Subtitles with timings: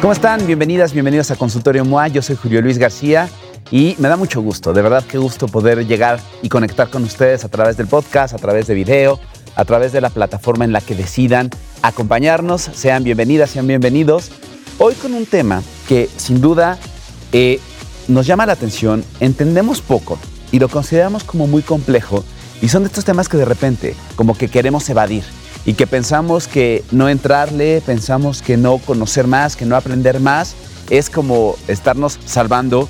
[0.00, 0.46] ¿Cómo están?
[0.46, 2.08] Bienvenidas, bienvenidos a Consultorio MOA.
[2.08, 3.28] Yo soy Julio Luis García
[3.70, 7.44] y me da mucho gusto, de verdad qué gusto poder llegar y conectar con ustedes
[7.44, 9.20] a través del podcast, a través de video,
[9.56, 11.50] a través de la plataforma en la que decidan
[11.82, 12.62] acompañarnos.
[12.62, 14.30] Sean bienvenidas, sean bienvenidos.
[14.78, 16.78] Hoy con un tema que sin duda
[17.32, 17.60] eh,
[18.08, 20.18] nos llama la atención, entendemos poco
[20.50, 22.24] y lo consideramos como muy complejo
[22.62, 25.24] y son de estos temas que de repente como que queremos evadir
[25.64, 30.54] y que pensamos que no entrarle, pensamos que no conocer más, que no aprender más,
[30.88, 32.88] es como estarnos salvando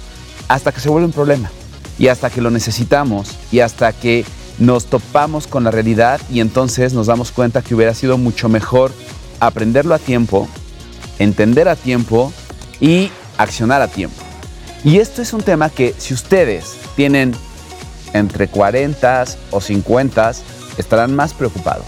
[0.49, 1.51] hasta que se vuelve un problema
[1.99, 4.25] y hasta que lo necesitamos y hasta que
[4.59, 8.93] nos topamos con la realidad y entonces nos damos cuenta que hubiera sido mucho mejor
[9.41, 10.49] aprenderlo a tiempo,
[11.19, 12.33] entender a tiempo
[12.81, 14.23] y accionar a tiempo.
[14.85, 17.35] Y esto es un tema que si ustedes tienen
[18.13, 20.33] entre 40 o 50
[20.79, 21.87] estarán más preocupados.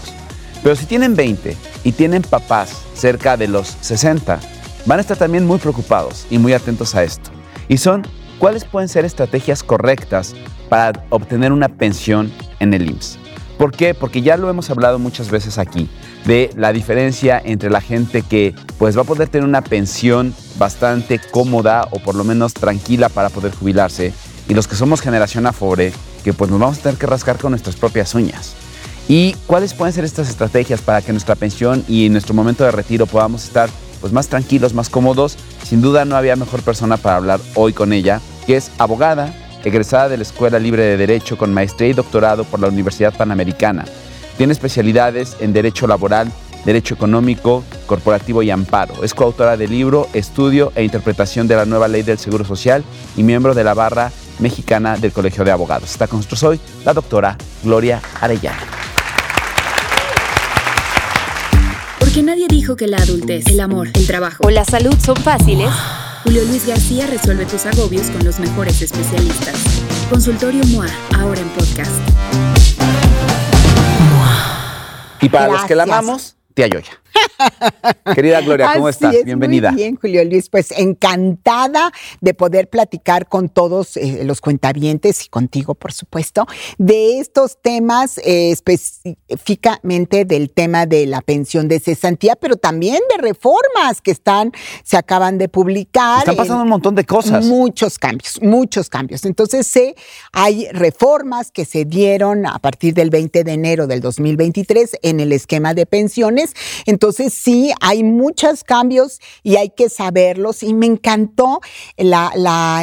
[0.63, 4.39] Pero si tienen 20 y tienen papás cerca de los 60,
[4.85, 7.29] van a estar también muy preocupados y muy atentos a esto.
[7.67, 8.07] Y son
[8.39, 10.33] cuáles pueden ser estrategias correctas
[10.69, 13.19] para obtener una pensión en el IMSS.
[13.57, 13.93] ¿Por qué?
[13.93, 15.89] Porque ya lo hemos hablado muchas veces aquí
[16.25, 21.19] de la diferencia entre la gente que pues va a poder tener una pensión bastante
[21.19, 24.13] cómoda o por lo menos tranquila para poder jubilarse
[24.49, 27.51] y los que somos generación afore que pues nos vamos a tener que rascar con
[27.51, 28.55] nuestras propias uñas.
[29.07, 33.05] ¿Y cuáles pueden ser estas estrategias para que nuestra pensión y nuestro momento de retiro
[33.05, 35.37] podamos estar pues, más tranquilos, más cómodos?
[35.63, 40.09] Sin duda no había mejor persona para hablar hoy con ella, que es abogada, egresada
[40.09, 43.85] de la Escuela Libre de Derecho con maestría y doctorado por la Universidad Panamericana.
[44.37, 46.31] Tiene especialidades en Derecho Laboral,
[46.65, 49.03] Derecho Económico, Corporativo y Amparo.
[49.03, 52.83] Es coautora del libro Estudio e Interpretación de la Nueva Ley del Seguro Social
[53.17, 55.91] y miembro de la barra mexicana del Colegio de Abogados.
[55.91, 58.82] Está con nosotros hoy la doctora Gloria Arellano.
[62.13, 65.67] Porque nadie dijo que la adultez, el amor, el trabajo o la salud son fáciles.
[66.23, 69.55] Julio Luis García resuelve tus agobios con los mejores especialistas.
[70.11, 70.85] Consultorio MOA,
[71.17, 71.89] ahora en podcast.
[75.21, 77.02] Y para los que la amamos, tía Yoya.
[78.15, 79.15] Querida Gloria, ¿cómo estás?
[79.23, 79.71] Bienvenida.
[79.71, 85.29] Muy bien, Julio Luis, pues encantada de poder platicar con todos eh, los cuentavientes y
[85.29, 86.45] contigo, por supuesto,
[86.77, 93.21] de estos temas eh, específicamente del tema de la pensión de cesantía, pero también de
[93.21, 94.51] reformas que están,
[94.83, 96.19] se acaban de publicar.
[96.19, 97.45] Están pasando un montón de cosas.
[97.45, 99.25] Muchos cambios, muchos cambios.
[99.25, 99.95] Entonces, sí,
[100.31, 105.31] hay reformas que se dieron a partir del 20 de enero del 2023 en el
[105.31, 106.53] esquema de pensiones.
[106.85, 110.63] Entonces, sí, hay muchos cambios y hay que saberlos.
[110.63, 111.61] Y me encantó
[111.97, 112.31] la,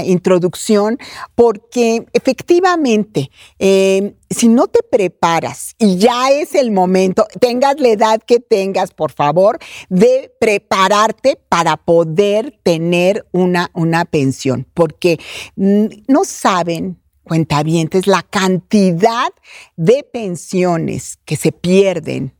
[0.04, 0.98] introducción
[1.34, 8.20] porque efectivamente, eh, si no te preparas y ya es el momento, tengas la edad
[8.24, 9.58] que tengas, por favor,
[9.88, 15.18] de prepararte para poder tener una, una pensión, porque
[15.56, 19.28] mm, no saben cuentavientes la cantidad
[19.76, 22.34] de pensiones que se pierden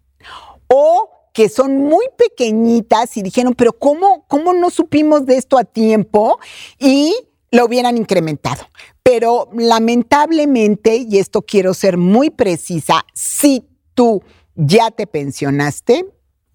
[0.67, 5.65] o que son muy pequeñitas y dijeron, pero ¿cómo, cómo no supimos de esto a
[5.65, 6.39] tiempo?
[6.79, 7.15] Y
[7.51, 8.69] lo hubieran incrementado.
[9.03, 13.65] Pero lamentablemente, y esto quiero ser muy precisa, si
[13.95, 14.23] tú
[14.55, 16.07] ya te pensionaste,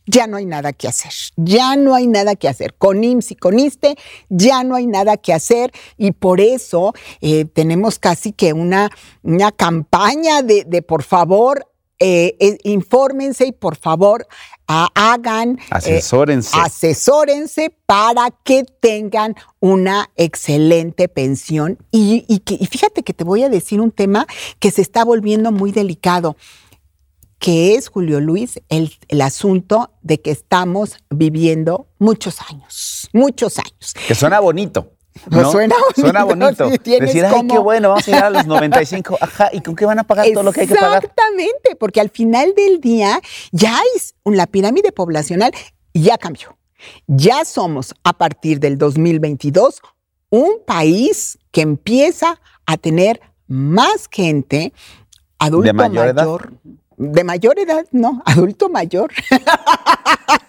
[0.07, 2.75] ya no hay nada que hacer, ya no hay nada que hacer.
[2.75, 3.95] Con IMSS y con ISTE
[4.29, 8.91] ya no hay nada que hacer y por eso eh, tenemos casi que una,
[9.23, 11.65] una campaña de, de por favor
[11.99, 14.27] eh, eh, infórmense y por favor
[14.67, 16.57] hagan, eh, asesórense.
[16.59, 21.77] asesórense para que tengan una excelente pensión.
[21.91, 22.25] Y,
[22.69, 24.25] fíjate que te voy a decir un tema
[24.59, 26.35] que se está volviendo muy delicado
[27.37, 33.93] que es, Julio Luis, el, el, asunto de que estamos viviendo muchos años, muchos años.
[34.07, 34.94] Que suena bonito.
[35.29, 35.51] ¿No?
[35.51, 36.01] Suena bonito.
[36.01, 36.69] Suena bonito.
[36.99, 39.17] Decir, ay, qué bueno, vamos a llegar a los 95.
[39.19, 41.03] Ajá, ¿y con qué van a pagar todo lo que hay que pagar?
[41.03, 43.19] Exactamente, porque al final del día
[43.51, 45.51] ya es la pirámide poblacional
[45.93, 46.57] ya cambió.
[47.07, 49.81] Ya somos, a partir del 2022,
[50.29, 54.73] un país que empieza a tener más gente
[55.39, 56.39] adulto ¿De mayor, mayor edad?
[56.97, 59.11] De mayor edad, no, adulto mayor.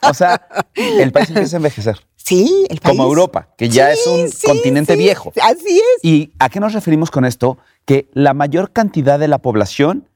[0.03, 2.07] O sea, el país empieza a envejecer.
[2.27, 2.99] Sí, el país.
[2.99, 5.33] Como Europa, que ya es un continente viejo.
[5.41, 6.05] Así es.
[6.05, 7.57] ¿Y a qué nos referimos con esto?
[7.85, 10.09] Que la mayor cantidad de la población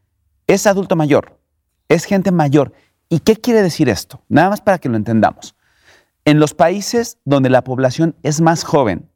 [0.49, 1.39] es adulto mayor,
[1.89, 2.73] es gente mayor.
[3.09, 4.23] ¿Y qué quiere decir esto?
[4.29, 5.55] Nada más para que lo entendamos.
[6.25, 9.09] En los países donde la población es más joven,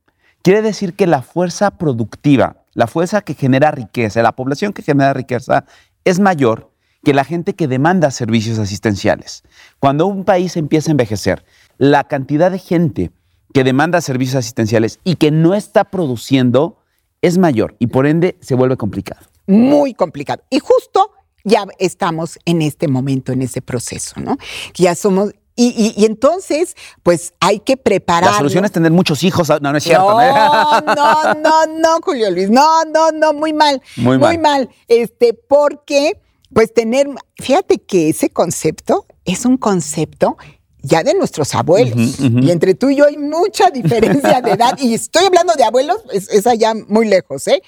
[0.43, 5.14] quiere decir que la fuerza productiva, la fuerza que genera riqueza, la población que genera
[5.14, 5.64] riqueza
[6.05, 6.70] es mayor
[7.05, 9.43] que la gente que demanda servicios asistenciales.
[9.79, 11.44] Cuando un país empieza a envejecer,
[11.78, 13.10] la cantidad de gente
[13.52, 16.78] que demanda servicios asistenciales y que no está produciendo
[17.22, 19.26] es mayor y por ende se vuelve complicado.
[19.46, 20.42] Muy complicado.
[20.50, 21.12] Y justo
[21.44, 24.36] ya estamos en este momento, en ese proceso, ¿no?
[24.74, 26.74] Ya somos, y, y, entonces,
[27.04, 28.32] pues hay que preparar.
[28.32, 29.48] La solución es tener muchos hijos.
[29.48, 30.04] No, no es cierto.
[30.04, 32.50] No, no, no, no, Julio Luis.
[32.50, 33.80] No, no, no, muy mal.
[33.96, 34.30] Muy mal.
[34.30, 34.68] Muy mal.
[34.88, 36.20] Este, porque,
[36.52, 40.36] pues tener, fíjate que ese concepto es un concepto
[40.84, 42.20] ya de nuestros abuelos.
[42.20, 44.78] Y entre tú y yo hay mucha diferencia de edad.
[44.78, 47.62] y estoy hablando de abuelos, es, allá muy lejos, ¿eh?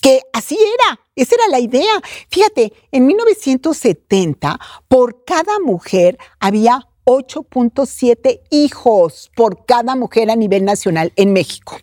[0.00, 2.00] Que así era, esa era la idea.
[2.28, 11.12] Fíjate, en 1970, por cada mujer había 8.7 hijos por cada mujer a nivel nacional
[11.16, 11.78] en México.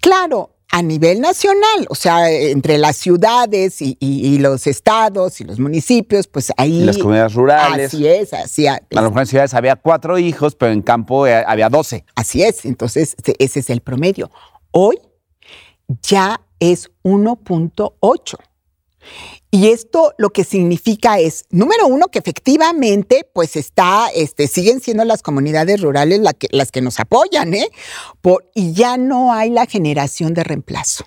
[0.00, 6.26] Claro, a nivel nacional, o sea, entre las ciudades y, los estados y los municipios,
[6.26, 6.82] pues ahí...
[6.82, 7.94] Y las comunidades rurales.
[7.94, 8.72] Así es, así es.
[8.72, 12.04] A lo mejor en ciudades había cuatro hijos, pero en campo eh, había doce.
[12.14, 14.30] Así es, entonces ese es el promedio.
[14.70, 14.98] Hoy
[16.02, 18.36] ya es 1.8.
[19.50, 25.04] Y esto lo que significa es, número uno, que efectivamente, pues está, este, siguen siendo
[25.04, 27.70] las comunidades rurales las que nos apoyan, ¿eh?
[28.54, 31.06] Y ya no hay la generación de reemplazo.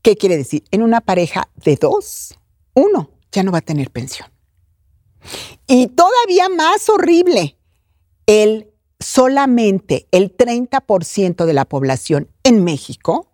[0.00, 0.64] ¿Qué quiere decir?
[0.70, 2.34] En una pareja de dos,
[2.74, 4.30] uno ya no va a tener pensión.
[5.66, 7.58] Y todavía más horrible,
[8.26, 13.30] el solamente el 30% de la población en México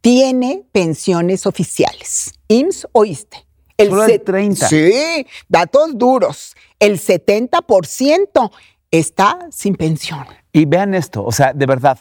[0.00, 2.32] tiene pensiones oficiales.
[2.48, 3.46] IMSS oíste.
[3.76, 4.68] El, el 30.
[4.68, 6.56] Sí, datos duros.
[6.80, 8.50] El 70%
[8.90, 10.24] está sin pensión.
[10.52, 11.98] Y vean esto, o sea, de verdad,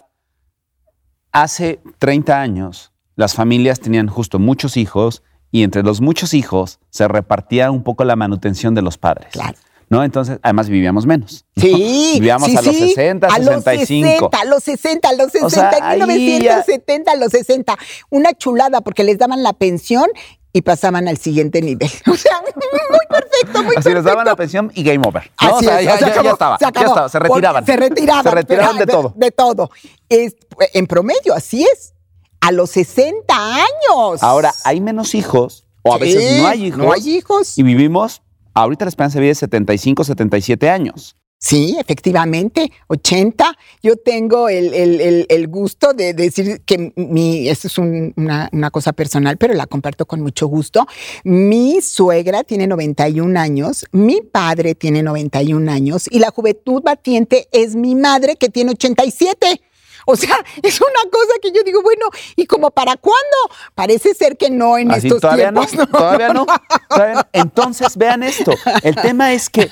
[1.31, 7.07] hace 30 años las familias tenían justo muchos hijos y entre los muchos hijos se
[7.07, 9.29] repartía un poco la manutención de los padres.
[9.31, 9.57] Claro.
[9.89, 10.03] ¿No?
[10.03, 11.45] Entonces, además vivíamos menos.
[11.55, 12.11] Sí.
[12.15, 14.29] Vivíamos a los 60, 65.
[14.33, 17.77] A los 60, a los 60, a los 60, en 1970, a los 60.
[18.09, 20.09] Una chulada porque les daban la pensión
[20.53, 21.89] y pasaban al siguiente nivel.
[22.07, 25.31] O sea, muy perfecto, muy Así les daban la pensión y game over.
[25.41, 27.65] o sea, ya, estaba, ya estaba, se retiraban.
[27.65, 28.23] Se retiraban.
[28.23, 29.13] Se retiraban de, todo.
[29.15, 29.69] De todo.
[30.09, 30.35] Es,
[30.73, 31.93] en promedio, así es.
[32.41, 34.21] A los 60 años.
[34.21, 36.79] Ahora, hay menos hijos, o a veces no hay hijos.
[36.79, 37.57] No hay hijos.
[37.57, 38.21] Y vivimos
[38.57, 41.15] Ahorita la esperanza de vida es 75, 77 años.
[41.37, 43.55] Sí, efectivamente, 80.
[43.83, 49.53] Yo tengo el, gusto de decir que mi, esto es una, una, cosa personal, pero
[49.53, 50.87] la comparto con mucho gusto.
[51.23, 57.75] Mi suegra tiene 91 años, mi padre tiene 91 años y la juventud batiente es
[57.75, 59.61] mi madre que tiene 87.
[60.09, 63.37] O sea, es una cosa que yo digo, bueno, ¿y como para cuándo?
[63.75, 65.73] Parece ser que no en estos todavía tiempos.
[65.75, 66.45] No, todavía no,
[66.89, 67.21] todavía no.
[67.33, 68.53] Entonces, vean esto.
[68.83, 69.69] El tema es que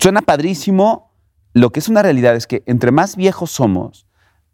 [0.00, 1.12] suena padrísimo.
[1.52, 4.06] Lo que es una realidad es que entre más viejos somos,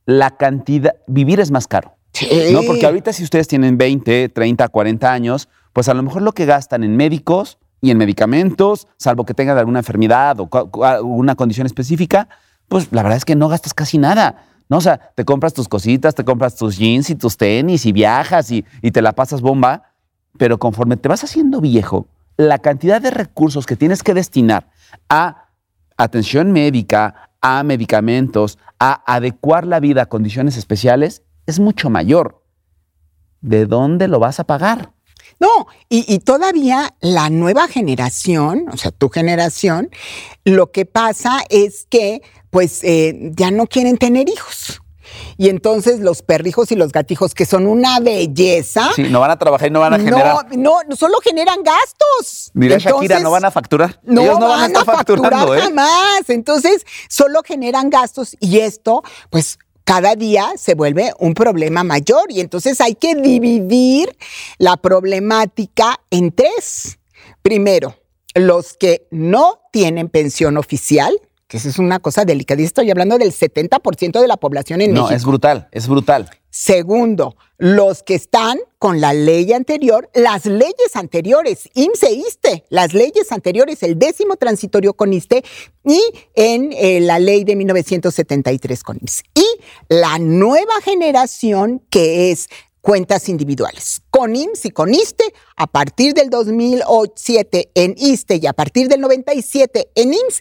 [0.04, 1.96] la cantidad, vivir es más caro.
[2.12, 2.28] Sí.
[2.52, 2.62] ¿no?
[2.62, 6.44] Porque ahorita si ustedes tienen 20, 30, 40 años, pues a lo mejor lo que
[6.44, 12.28] gastan en médicos y en medicamentos, salvo que tengan alguna enfermedad o alguna condición específica,
[12.68, 14.44] pues la verdad es que no gastas casi nada.
[14.70, 14.78] ¿No?
[14.78, 18.50] O sea, te compras tus cositas, te compras tus jeans y tus tenis y viajas
[18.50, 19.92] y, te la pasas bomba,
[20.38, 22.06] pero conforme te vas haciendo viejo,
[22.38, 24.70] la cantidad de recursos que tienes que destinar
[25.10, 25.48] a
[25.98, 32.42] atención médica, a medicamentos, a adecuar la vida a condiciones especiales, es mucho mayor.
[33.40, 34.92] ¿De dónde lo vas a pagar?
[35.40, 39.88] No, y, todavía la nueva generación, o sea, tu generación,
[40.44, 44.80] lo que pasa es que pues eh, ya no quieren tener hijos.
[45.36, 48.90] Y entonces los perrijos y los gatijos, que son una belleza.
[48.94, 50.46] Sí, no van a trabajar y no van a generar.
[50.56, 52.50] No, no, solo generan gastos.
[52.54, 53.98] Mira, Shakira, no van a facturar.
[54.04, 55.62] No, Ellos no van, a estar facturando, ¿eh?
[55.62, 56.28] jamás.
[56.28, 62.40] Entonces, solo generan gastos y esto, pues cada día se vuelve un problema mayor y
[62.40, 64.16] entonces hay que dividir
[64.58, 66.98] la problemática en tres.
[67.42, 67.96] Primero,
[68.34, 71.12] los que no tienen pensión oficial,
[71.50, 72.62] que eso es una cosa delicada.
[72.62, 75.10] Estoy hablando del 70% de la población en México.
[75.10, 76.30] No, es brutal, es brutal.
[76.48, 82.94] Segundo, los que están con la ley anterior, las leyes anteriores, IMSS e ISTE, las
[82.94, 85.42] leyes anteriores, el décimo transitorio con ISTE
[85.84, 86.00] y
[86.36, 89.24] en eh, la ley de 1973 con IMSS.
[89.34, 89.46] Y
[89.88, 92.48] la nueva generación que es
[92.80, 94.02] cuentas individuales.
[94.10, 95.24] Con IMSS y con ISTE,
[95.56, 100.40] a partir del 2007 en ISTE y a partir del 97 en IMSS,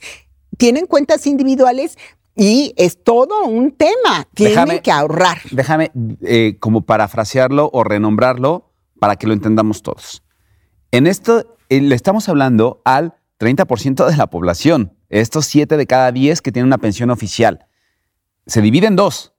[0.60, 1.98] tienen cuentas individuales
[2.36, 4.28] y es todo un tema.
[4.34, 5.40] Tienen que ahorrar.
[5.52, 5.90] Déjame
[6.22, 10.22] eh, como parafrasearlo o renombrarlo para que lo entendamos todos.
[10.92, 16.12] En esto eh, le estamos hablando al 30% de la población, estos 7 de cada
[16.12, 17.66] 10 que tienen una pensión oficial.
[18.46, 19.34] se divide en dos.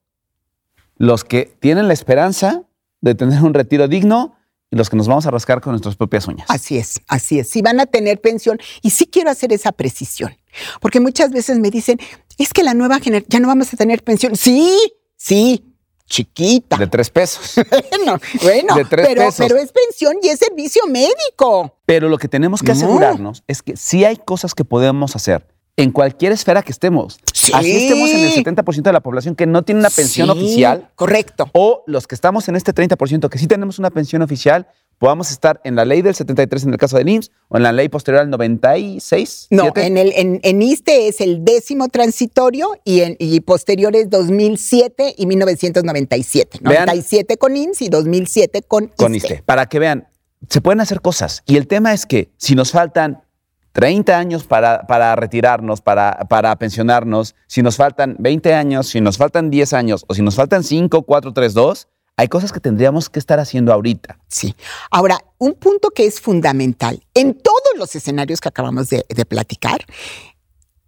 [0.96, 2.62] Los que tienen la esperanza
[3.02, 4.36] de tener un retiro digno
[4.70, 6.46] y los que nos vamos a rascar con nuestras propias uñas.
[6.48, 7.48] Así es, así es.
[7.48, 10.34] Si van a tener pensión, y sí quiero hacer esa precisión,
[10.80, 11.98] porque muchas veces me dicen,
[12.38, 14.36] es que la nueva generación, ya no vamos a tener pensión.
[14.36, 14.76] Sí,
[15.16, 15.64] sí,
[16.06, 16.76] chiquita.
[16.76, 17.54] De tres pesos.
[17.90, 19.46] bueno, bueno De tres pero, pesos.
[19.46, 21.76] pero es pensión y es servicio médico.
[21.86, 22.72] Pero lo que tenemos que No.
[22.72, 27.18] asegurarnos es que sí hay cosas que podemos hacer en cualquier esfera que estemos.
[27.50, 27.56] Sí.
[27.56, 30.90] Así estemos en el 70% de la población que no tiene una pensión Sí, oficial
[30.94, 31.48] Correcto.
[31.52, 34.66] o los que estamos en este 30% que sí tenemos una pensión oficial,
[34.98, 37.72] podamos estar en la ley del 73 en el caso del IMSS o en la
[37.72, 39.46] ley posterior al 96.
[39.50, 39.86] No, ¿siete?
[39.86, 45.26] en, el, en, en ISTE es el décimo transitorio y, en, y posteriores 2007 y
[45.26, 46.58] 1997.
[46.62, 46.84] Vean.
[46.86, 49.42] 97 con IMSS y 2007 con, con ISTE.
[49.46, 50.06] Para que vean,
[50.48, 51.42] se pueden hacer cosas.
[51.46, 53.22] Y el tema es que si nos faltan
[53.72, 59.16] 30 años para, para retirarnos, para, para pensionarnos, si nos faltan 20 años, si nos
[59.16, 63.08] faltan 10 años o si nos faltan 5, 4, 3, 2, hay cosas que tendríamos
[63.08, 64.18] que estar haciendo ahorita.
[64.28, 64.54] Sí.
[64.90, 69.80] Ahora, un punto que es fundamental en todos los escenarios que acabamos de, platicar,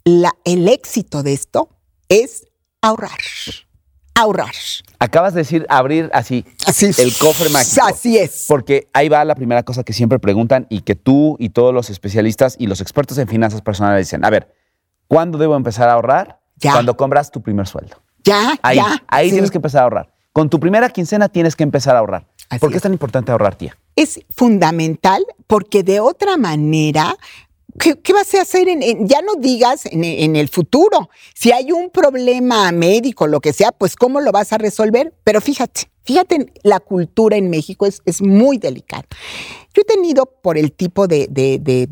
[0.05, 1.71] la- el éxito de esto
[2.09, 2.47] es
[2.83, 3.19] ahorrar.
[4.15, 4.51] Ahorrar.
[4.99, 7.87] Acabas de decir abrir así Así el cofre mágico.
[7.87, 8.45] Así es.
[8.47, 11.91] Porque ahí va la primera cosa que siempre preguntan y que tú y todos los
[11.91, 14.55] especialistas y los expertos en finanzas personales dicen, a ver,
[15.09, 16.41] ¿cuándo debo empezar a ahorrar?
[16.57, 16.73] Ya.
[16.73, 18.03] Cuando compras tu primer sueldo.
[18.25, 19.03] Ya, Ahí, ya.
[19.09, 19.33] ahí sí.
[19.33, 20.13] tienes que empezar a ahorrar.
[20.33, 22.27] Con tu primera quincena tienes que empezar a ahorrar.
[22.49, 23.77] Así ¿Por qué es tan importante ahorrar, tía?
[23.97, 27.17] es fundamental porque de otra manera,
[27.79, 28.69] ¿qué, qué vas a hacer?
[28.69, 31.11] En, ya no digas en, el futuro.
[31.35, 35.15] Si hay un problema médico, lo que sea, pues ¿cómo lo vas a resolver?
[35.25, 39.05] Pero fíjate, fíjate, la cultura en México es, muy delicada.
[39.75, 41.89] Yo he tenido, por el tipo de,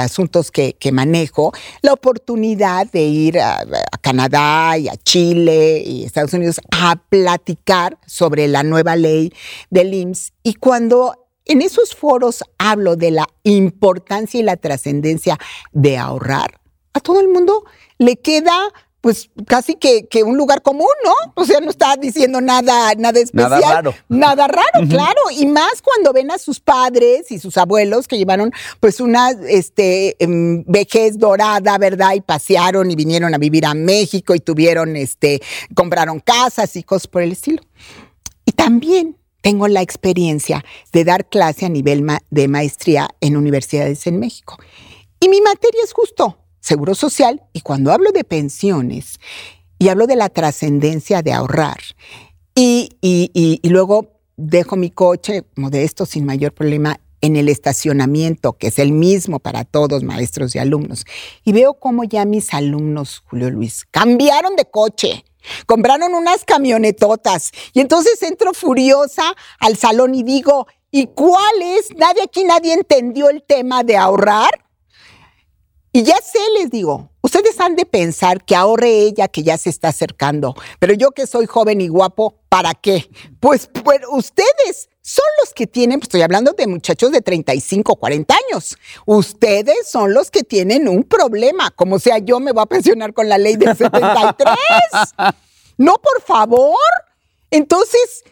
[0.00, 6.04] asuntos que, que manejo, la oportunidad de ir a, a Canadá y a Chile y
[6.04, 9.32] Estados Unidos a platicar sobre la nueva ley
[9.68, 10.32] del IMSS.
[10.42, 11.19] Y cuando
[11.50, 15.36] en esos foros hablo de la importancia y la trascendencia
[15.72, 16.60] de ahorrar,
[16.92, 17.64] a todo el mundo
[17.98, 21.14] le queda pues casi que, que un lugar común, ¿no?
[21.34, 23.50] O sea, no está diciendo nada, nada especial.
[23.60, 23.94] Nada raro.
[24.08, 25.20] Nada raro, claro.
[25.32, 30.22] Y más cuando ven a sus padres y sus abuelos que llevaron pues una este,
[30.22, 32.12] em, vejez dorada, ¿verdad?
[32.14, 35.40] Y pasearon y vinieron a vivir a México y tuvieron, este,
[35.74, 37.62] compraron casas y cosas por el estilo.
[38.44, 44.18] Y también tengo la experiencia de dar clase a nivel de maestría en universidades en
[44.18, 44.56] México.
[45.20, 47.42] Y mi materia es justo seguro social.
[47.52, 49.18] Y cuando hablo de pensiones
[49.78, 51.78] y hablo de la trascendencia de ahorrar,
[52.54, 53.30] y- y-
[53.62, 58.92] y luego dejo mi coche modesto sin mayor problema en el estacionamiento, que es el
[58.92, 61.04] mismo para todos, maestros y alumnos.
[61.44, 65.24] Y veo cómo ya mis alumnos, Julio Luis, cambiaron de coche.
[65.66, 71.94] Compraron unas camionetotas y entonces entro furiosa al salón y digo, ¿y cuál es?
[71.96, 74.50] Nadie aquí, nadie entendió el tema de ahorrar.
[75.92, 79.70] Y ya sé, les digo, ustedes han de pensar que ahorre ella que ya se
[79.70, 83.10] está acercando, pero yo que soy joven y guapo, ¿para qué?
[83.40, 88.34] Pues, pues ustedes son los que tienen, pues, estoy hablando de muchachos de 35, 40
[88.48, 88.76] años,
[89.06, 93.28] ustedes son los que tienen un problema, como sea yo me voy a pensionar con
[93.28, 94.56] la ley del 73.
[95.78, 96.76] No, por favor.
[97.50, 98.22] Entonces,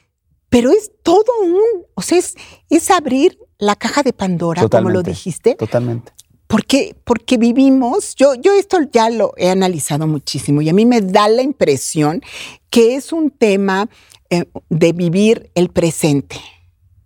[0.50, 2.34] pero es todo un, o sea, es,
[2.68, 6.12] es abrir la caja de Pandora, como lo dijiste, Totalmente.
[6.46, 11.00] porque, porque vivimos, yo, yo esto ya lo he analizado muchísimo y a mí me
[11.00, 12.20] da la impresión
[12.68, 13.88] que es un tema
[14.28, 16.38] eh, de vivir el presente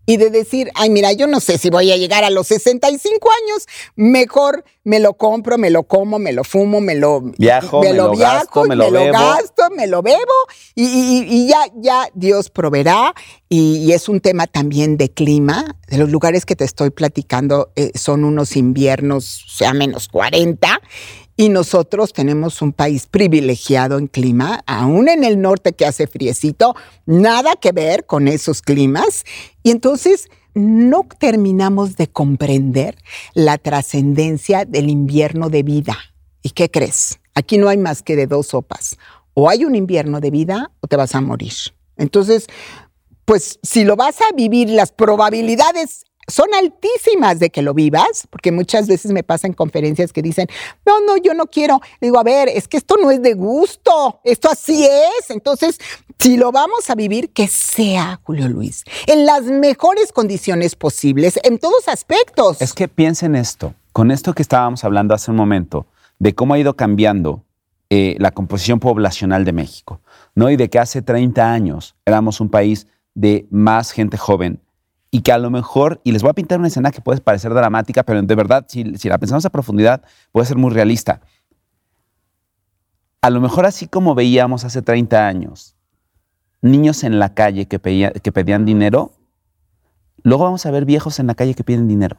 [0.04, 3.28] y de decir, ay, mira, yo no sé si voy a llegar a los 65
[3.44, 7.92] años, mejor me lo compro, me lo como, me lo fumo, me lo Viajo, me
[7.92, 9.12] lo gasto, me lo bebo.
[9.12, 10.18] gasto, me lo bebo
[10.74, 13.14] y, y- y ya, ya Dios proveerá.
[13.48, 15.76] Y, y es un tema también de clima.
[15.88, 20.80] De los lugares que te estoy platicando eh, son unos inviernos, o sea, menos 40.
[21.36, 26.74] Y nosotros tenemos un país privilegiado en clima, aún en el norte que hace friecito,
[27.06, 29.24] nada que ver con esos climas.
[29.62, 32.96] Y entonces no terminamos de comprender
[33.34, 35.96] la trascendencia del invierno de vida.
[36.42, 37.18] ¿Y qué crees?
[37.34, 38.98] Aquí no hay más que de dos sopas.
[39.34, 41.54] O hay un invierno de vida o te vas a morir.
[41.96, 42.46] Entonces,
[43.24, 48.52] pues si lo vas a vivir, las probabilidades son altísimas de que lo vivas, porque
[48.52, 50.46] muchas veces me pasa en conferencias que dicen,
[50.86, 51.80] no, no, yo no quiero.
[52.00, 55.30] Digo, a ver, es que esto no es de gusto, esto así es.
[55.30, 55.78] Entonces,
[56.18, 61.58] si lo vamos a vivir, que sea, Julio Luis, en las mejores condiciones posibles, en
[61.58, 62.62] todos aspectos.
[62.62, 65.86] Es que piensen esto, con esto que estábamos hablando hace un momento,
[66.18, 67.44] de cómo ha ido cambiando
[67.90, 70.00] eh, la composición poblacional de México,
[70.34, 70.50] ¿no?
[70.50, 74.60] Y de que hace 30 años éramos un país de más gente joven
[75.14, 77.52] y que a lo mejor, y les voy a pintar una escena que puede parecer
[77.52, 80.02] dramática, pero de verdad, si, la pensamos a profundidad,
[80.32, 81.20] puede ser muy realista.
[83.20, 85.76] A lo mejor así como veíamos hace 30 años
[86.62, 89.12] niños en la calle que, que pedían dinero,
[90.22, 92.16] luego vamos a ver viejos en la calle que piden dinero.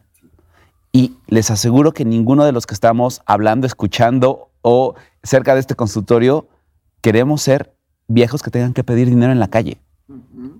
[0.92, 5.76] Y les aseguro que ninguno de los que estamos hablando, escuchando o cerca de este
[5.76, 6.48] consultorio
[7.02, 7.74] queremos ser
[8.08, 9.80] viejos que tengan que pedir dinero en la calle.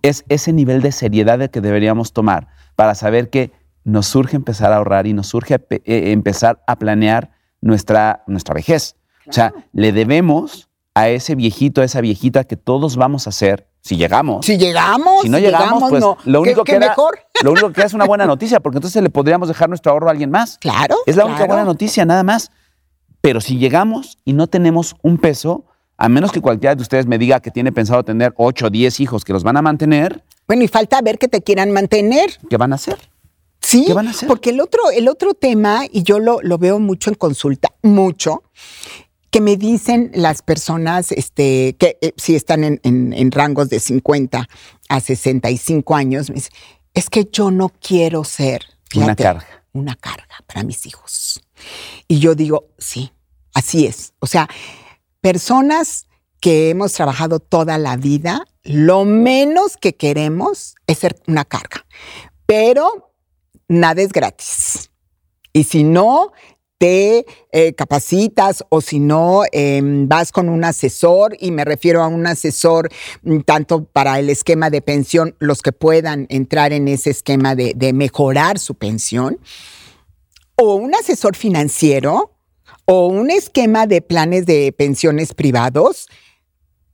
[0.04, 3.52] Es ese nivel de seriedad el que deberíamos tomar para saber que
[3.84, 5.82] nos surge empezar a ahorrar y nos surge eh,
[6.12, 7.32] empezar a planear
[7.62, 8.96] nuestra, nuestra vejez.
[9.28, 13.68] O sea, le debemos a ese viejito, a esa viejita que todos vamos a ser
[13.82, 14.46] si llegamos.
[14.46, 15.24] Si llegamos.
[15.24, 17.20] Si no llegamos, pues lo único que mejor?
[17.44, 20.12] lo único que es una buena noticia, porque entonces le podríamos dejar nuestro ahorro a
[20.12, 20.58] alguien más.
[20.60, 20.96] Claro.
[21.06, 22.52] Es la única buena noticia, nada más.
[23.20, 25.66] Pero si llegamos y no tenemos un peso,
[25.98, 29.00] a menos que cualquiera de ustedes me diga que tiene pensado tener 8 o 10
[29.00, 30.24] hijos que los van a mantener.
[30.48, 32.38] Bueno, y falta ver que te quieran mantener.
[32.50, 32.98] ¿Qué van a hacer?
[33.62, 34.28] Sí, ¿Qué van a hacer?
[34.28, 38.44] porque el otro, el otro tema, y yo lo, lo veo mucho en consulta, mucho,
[39.34, 44.48] que me dicen las personas este, que eh, si están en, rangos de 50
[44.90, 46.52] a 65 años, me dicen,
[46.94, 49.48] es que yo no quiero ser una carga.
[49.72, 51.42] Una carga para mis hijos.
[52.08, 53.12] Y yo digo, sí,
[53.56, 54.14] así es.
[54.20, 54.48] O sea,
[55.24, 56.08] personas
[56.42, 61.86] que hemos trabajado toda la vida, lo menos que queremos es ser una carga.
[62.46, 63.14] Pero
[63.70, 64.92] nada es gratis.
[65.54, 66.34] Y si no,
[66.78, 72.08] te eh, capacitas o si no, em, vas con un asesor, y me refiero a
[72.08, 72.90] un asesor
[73.22, 77.72] mm, tanto para el esquema de pensión, los que puedan entrar en ese esquema de,
[77.78, 79.40] de mejorar su pensión,
[80.56, 82.33] o un asesor financiero
[82.86, 86.08] o un esquema de planes de pensiones privados,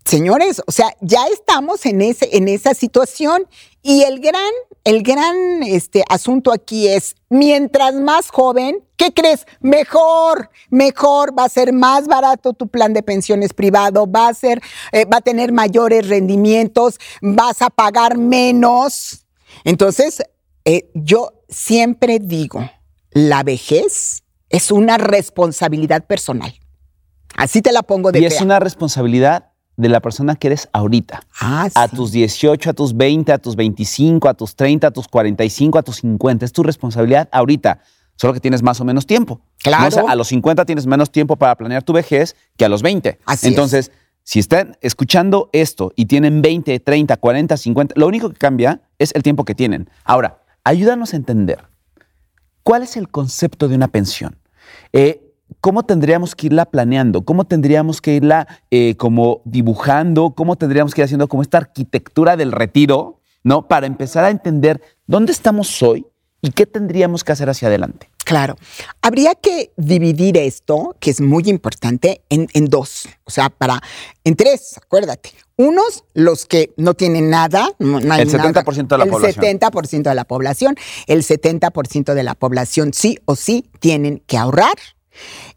[0.06, 3.48] señores, o sea, ya estamos en, ese, en esa situación
[3.82, 4.52] y el gran,
[4.84, 9.46] el gran este, asunto aquí es, mientras más joven, ¿qué crees?
[9.62, 14.62] Mejor, mejor, va a ser más barato tu plan de pensiones privado, va a ser,
[14.92, 19.26] eh, va a tener mayores rendimientos, vas a pagar menos.
[19.64, 20.24] Entonces,
[20.66, 22.70] eh, yo siempre digo,
[23.12, 26.54] la vejez es una responsabilidad personal.
[27.36, 31.22] Así te la pongo de Y es una responsabilidad de la persona que eres ahorita.
[31.40, 35.08] Ah, a tus 18, a tus 20, a tus 25, a tus 30, a tus
[35.08, 36.46] 45, a tus 50.
[36.46, 37.80] Es tu responsabilidad ahorita.
[38.16, 39.40] Solo que tienes más o menos tiempo.
[39.60, 40.10] Claro.
[40.10, 43.20] a los 50 tienes menos tiempo para planear tu vejez que a los 20.
[43.26, 43.92] Así Entonces,
[44.24, 49.14] si están escuchando esto y tienen 20, 30, 40, 50, lo único que cambia es
[49.16, 49.90] el tiempo que tienen.
[50.04, 51.70] Ahora, ayúdanos a entender
[52.70, 54.38] cuál es el concepto de una pensión.
[54.94, 57.26] Eh, ¿Cómo tendríamos que irla planeando?
[57.26, 60.36] ¿Cómo tendríamos que irla eh, como dibujando?
[60.36, 63.68] ¿Cómo tendríamos que ir haciendo como esta arquitectura del retiro, ¿no?
[63.68, 66.06] Para empezar a entender dónde estamos hoy
[66.44, 68.12] y qué tendríamos que hacer hacia adelante.
[68.30, 68.58] Claro.
[69.02, 73.10] Habría que dividir esto, que es muy importante, en, dos.
[73.24, 73.82] O sea, para,
[74.24, 75.32] en tres, acuérdate.
[75.56, 77.68] Unos, los que no tienen nada.
[77.80, 79.46] No el 70% de la el población.
[79.46, 80.76] El 70% de la población.
[81.08, 84.76] El 70% de la población sí o sí tienen que ahorrar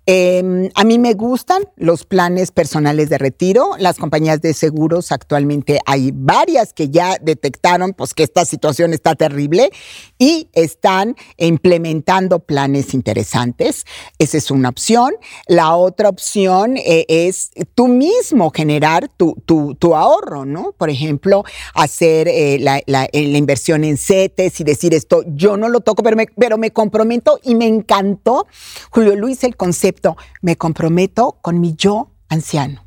[0.04, 3.70] Em, a mí me gustan los planes personales de retiro.
[3.78, 9.14] Las compañías de seguros actualmente hay varias que ya detectaron pues, que esta situación está
[9.14, 9.70] terrible
[10.18, 13.84] y están implementando planes interesantes.
[14.18, 15.14] Esa es una opción.
[15.46, 20.72] La otra opción eh, es tú mismo generar tu, tu, ahorro, ¿no?
[20.72, 25.68] Por ejemplo, hacer eh, la, la, la, inversión en CETES y decir esto, yo no
[25.68, 28.46] lo toco, pero me, pero me comprometo y me encantó,
[28.90, 32.86] Julio Luis, el concepto, me comprometo con mi yo anciano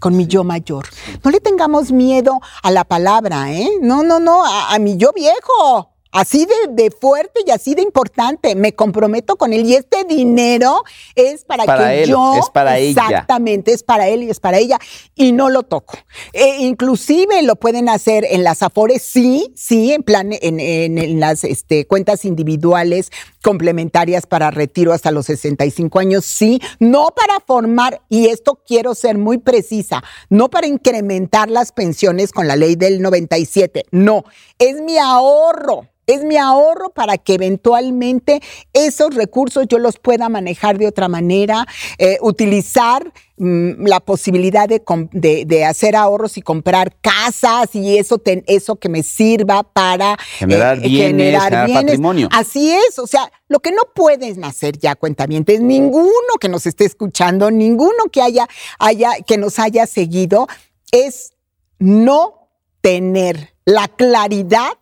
[0.00, 0.86] con mi yo mayor.
[1.24, 3.68] No le tengamos miedo a la palabra, ¿eh?
[3.80, 5.96] No, no, no, a, a mi yo viejo.
[6.10, 8.54] Así de, fuerte y así de importante.
[8.54, 9.66] Me comprometo con él.
[9.66, 10.82] Y este dinero
[11.14, 12.34] es para, que yo.
[12.38, 13.02] Es para ella.
[13.04, 14.78] Exactamente, es para él y es para ella.
[15.14, 15.98] Y no lo toco.
[16.32, 21.44] E inclusive lo pueden hacer en las Afores, sí, sí, en plan, en, en, las
[21.44, 23.10] este, cuentas individuales
[23.42, 29.16] complementarias para retiro hasta los 65 años, sí, no para formar, y esto quiero ser
[29.16, 34.24] muy precisa, no para incrementar las pensiones con la ley del 97, no,
[34.58, 38.40] es mi ahorro es mi ahorro para que eventualmente
[38.72, 41.66] esos recursos yo los pueda manejar de otra manera,
[41.98, 48.88] eh, utilizar mm, la posibilidad de, hacer ahorros y comprar casas y eso, eso que
[48.88, 52.28] me sirva para generar, eh, bienes, generar, patrimonio.
[52.32, 56.86] Así es, o sea, lo que no puedes hacer ya, cuentamientos, ninguno que nos esté
[56.86, 60.48] escuchando, ninguno que haya, haya, que nos haya seguido,
[60.90, 61.34] es
[61.78, 62.48] no
[62.80, 64.72] tener la claridad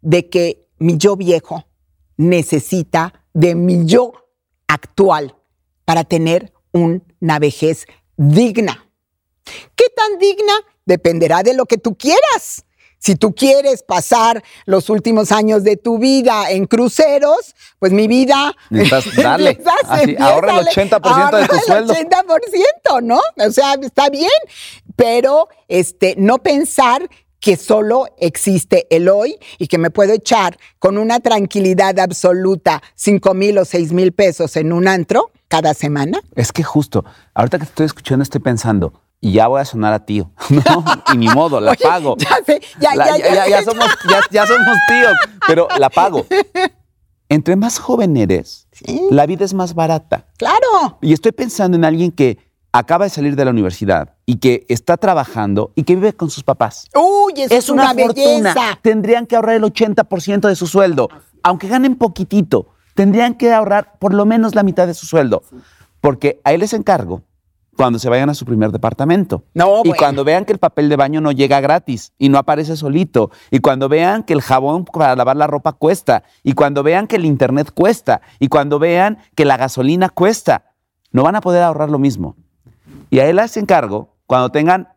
[0.00, 1.66] de que mi yo viejo
[2.16, 4.12] necesita de mi yo
[4.66, 5.34] actual
[5.84, 8.88] para tener una vejez digna.
[9.74, 10.52] ¿Qué tan digna?
[10.84, 12.64] Dependerá de lo que tú quieras.
[12.98, 18.54] Si tú quieres pasar los últimos años de tu vida en cruceros, pues mi vida.
[19.16, 19.58] dale.
[20.18, 21.94] ahorra el 80% de tu sueldo.
[21.94, 23.20] El 80%, ¿no?
[23.36, 24.30] O sea, está bien,
[24.96, 27.08] pero este, no pensar
[27.40, 33.34] que solo existe el hoy y que me puedo echar con una tranquilidad absoluta 5
[33.34, 36.20] mil o 6 mil pesos en un antro cada semana.
[36.34, 39.92] Es que justo, ahorita que te estoy escuchando estoy pensando, y ya voy a sonar
[39.92, 40.30] a tío.
[40.50, 42.16] No, y ni modo, la pago.
[42.18, 43.86] Ya sé, ya, ya, ya, ya, somos,
[44.30, 45.14] ya, somos tíos,
[45.46, 46.26] pero la pago.
[47.30, 48.68] Entre más joven eres,
[49.10, 50.26] la vida es más barata.
[50.38, 50.98] Claro.
[51.02, 52.38] Y estoy pensando en alguien que
[52.72, 56.44] acaba de salir de la universidad y que está trabajando y que vive con sus
[56.44, 56.88] papás.
[56.94, 58.78] Uy, eso es, una, belleza.
[58.82, 61.08] Tendrían que ahorrar el 80% de su sueldo,
[61.42, 62.68] aunque ganen poquitito.
[62.94, 65.42] Tendrían que ahorrar por lo menos la mitad de su sueldo,
[66.00, 67.22] porque ahí les encargo
[67.76, 69.44] cuando se vayan a su primer departamento.
[69.54, 72.76] No, y cuando vean que el papel de baño no llega gratis y no aparece
[72.76, 73.30] solito.
[73.52, 76.24] Y cuando vean que el jabón para lavar la ropa cuesta.
[76.42, 78.20] Y cuando vean que el internet cuesta.
[78.40, 80.72] Y cuando vean que la gasolina cuesta.
[81.12, 82.34] No van a poder ahorrar lo mismo.
[83.10, 84.88] Y ahí les encargo cuando tengan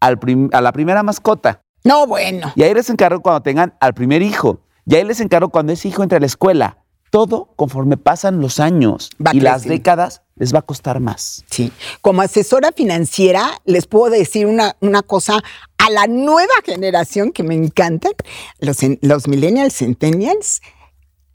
[0.00, 0.18] al
[0.52, 1.62] a la primera mascota.
[1.84, 2.52] No, bueno.
[2.56, 4.60] Y ahí les encargo cuando tengan al primer hijo.
[4.86, 6.78] Y ahí les encargo cuando ese hijo entre a la escuela.
[7.10, 11.44] Todo conforme pasan los años y las décadas les va a costar más.
[11.50, 11.72] Sí.
[12.02, 15.42] Como asesora financiera, les puedo decir una, una cosa
[15.78, 18.12] a la nueva generación que me encantan,
[18.60, 20.60] los, los millennials, centennials,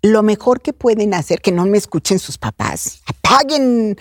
[0.06, 3.98] lo mejor que pueden hacer, que no me escuchen sus papás, apaguen,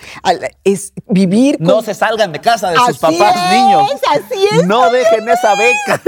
[0.63, 1.57] es vivir.
[1.59, 3.89] No se salgan de casa de sus papás, niños.
[4.11, 4.65] Así es.
[4.65, 6.01] No dejen esa beca.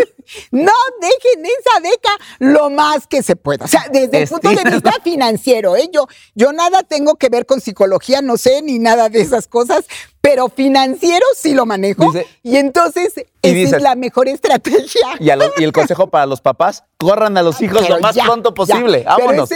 [0.51, 2.09] No dejen esa beca
[2.39, 3.65] lo más que se pueda.
[3.65, 5.89] O sea, desde el punto de vista financiero, ¿eh?
[5.91, 9.85] yo, yo nada tengo que ver con psicología, no sé, ni nada de esas cosas,
[10.21, 12.11] pero financiero sí lo manejo.
[12.43, 15.01] y entonces esa es la mejor estrategia.
[15.19, 19.03] Y, el consejo para los papás, corran a los hijos lo más pronto posible.
[19.05, 19.49] Vámonos,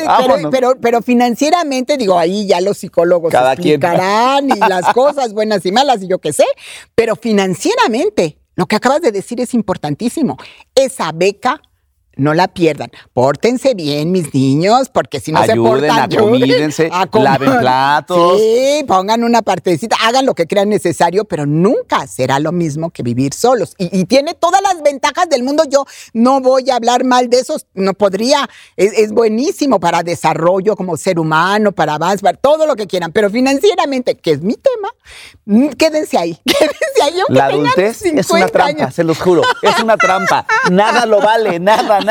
[0.52, 6.02] pero, Pero, financieramente, digo, ahí ya los psicólogos explicarán y las cosas buenas y malas
[6.04, 6.46] y yo qué sé.
[6.96, 10.38] Pero financieramente, lo que acabas de decir es importantísimo.
[10.76, 11.62] Esa beca
[12.18, 12.92] no la pierdan.
[13.14, 18.40] Pórtense bien, mis niños, porque si no se portan, acomídense, laven platos.
[18.40, 23.04] Sí, pongan una partecita, hagan lo que crean necesario, pero nunca será lo mismo que
[23.04, 23.76] vivir solos.
[23.78, 25.64] Y, tiene todas las ventajas del mundo.
[25.70, 28.50] Yo no voy a hablar mal de eso, no podría.
[28.76, 34.16] Es, buenísimo para desarrollo como ser humano, para avanzar, todo lo que quieran, pero financieramente,
[34.16, 34.90] que es mi tema,
[35.46, 36.40] mm, quédense ahí.
[36.46, 37.14] Quédense ahí.
[37.30, 39.42] La adultez es una trampa, se los juro.
[39.62, 40.46] Es una trampa.
[40.70, 42.11] Nada lo vale, nada nada.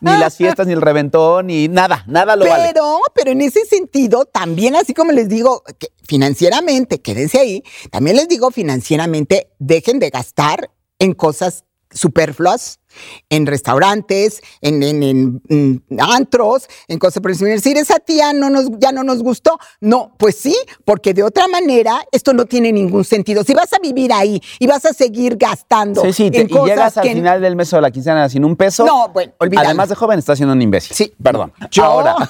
[0.00, 2.74] Ni las fiestas, ni el reventón, ni nada, nada lo pero, vale.
[3.14, 8.28] Pero en ese sentido, también así como les digo, que financieramente, quédense ahí, también les
[8.28, 12.80] digo financieramente, dejen de gastar en cosas superfluas
[13.28, 19.02] en restaurantes, en, en, antros, en cosas por decir, esa tía no nos, ya no
[19.02, 19.58] nos gustó.
[19.80, 23.44] No, pues sí, porque de otra manera esto no tiene ningún sentido.
[23.44, 26.02] Si vas a vivir ahí y vas a seguir gastando.
[26.02, 28.84] Sí, sí, y llegas al final del mes o la quincena sin un peso.
[28.84, 29.68] No, bueno, olvídalo.
[29.68, 30.96] Además de joven, estás siendo un imbécil.
[30.96, 31.12] Sí.
[31.22, 31.52] Perdón.
[31.80, 32.16] Ahora,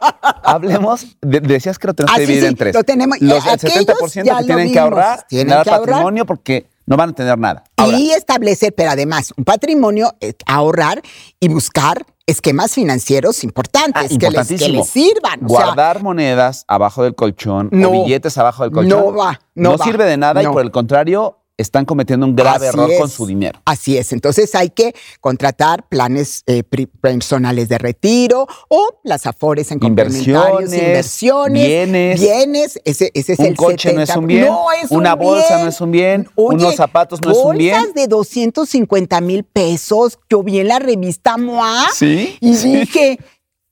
[0.42, 2.74] hablemos, decías que lo tenemos ah, que dividir en tres.
[2.74, 7.10] Lo tenemos, Los, el 70% que tienen que ahorrar, tienen que patrimonio porque no van
[7.10, 7.62] a tener nada.
[7.86, 11.00] y establecer, pero además, un patrimonio, eh, ahorrar
[11.38, 15.38] y buscar esquemas financieros importantes ah, que, les, sirvan.
[15.42, 18.98] Guardar monedas abajo del colchón o billetes abajo del colchón.
[18.98, 19.40] No va.
[19.54, 23.26] No, sirve de nada y por el contrario están cometiendo un grave error con su
[23.26, 23.60] dinero.
[23.64, 24.12] Así es.
[24.12, 26.62] Entonces hay que contratar planes eh,
[27.00, 32.20] personales de retiro o las afores en complementarios, inversiones, bienes.
[32.20, 34.52] Bienes, ese, ese es un coche no es un bien,
[34.90, 37.76] una bolsa no es un bien, unos zapatos no es un bien.
[37.76, 40.18] Bolsas de 250 mil pesos.
[40.28, 42.36] Yo vi en la revista MOA ¿Sí?
[42.40, 43.18] y dije,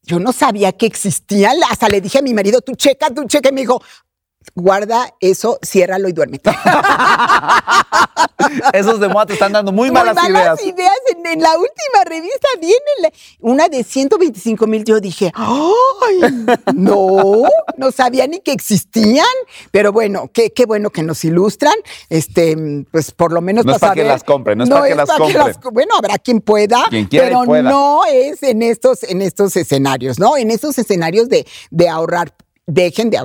[0.03, 1.57] yo no sabía que existían.
[1.71, 3.51] Hasta le dije a mi marido, tú checa, tú checa.
[3.51, 3.81] Y me dijo,
[4.55, 6.51] guarda eso, ciérralo y duérmete.
[8.73, 10.65] Esos de moda te están dando muy, malas, ideas.
[10.65, 10.93] ideas.
[11.25, 14.85] En, la última revista viene una de 125 mil.
[14.85, 16.47] Yo dije, ¡ay!
[16.75, 17.45] No,
[17.77, 19.27] no sabía ni que existían.
[19.71, 21.75] Pero bueno, qué, qué bueno que nos ilustran.
[22.09, 22.57] Este,
[22.91, 25.09] pues por lo menos no es para que las compren, no es para que las
[25.09, 25.75] compren.
[25.75, 30.37] bueno, habrá quien pueda, pero no es en estos, en estos escenarios, ¿no?
[30.37, 32.33] En estos escenarios de, de ahorrar
[32.69, 33.19] dejen de,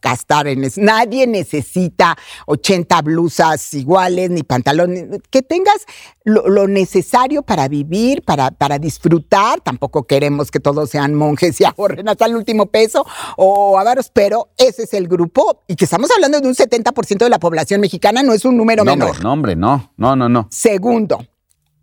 [0.00, 0.80] gastar en eso.
[0.80, 5.20] Nadie necesita 80 blusas iguales ni pantalones.
[5.28, 5.84] Que tengas
[6.24, 9.60] lo, necesario para vivir, para, para disfrutar.
[9.60, 13.04] Tampoco queremos que todos sean monjes y ahorren hasta el último peso
[13.36, 17.28] o avaros, pero ese es el grupo y que estamos hablando de un 70% de
[17.28, 19.22] la población mexicana, no es un número menor.
[19.22, 20.48] No, hombre, no, no, no, no.
[20.50, 21.18] Segundo,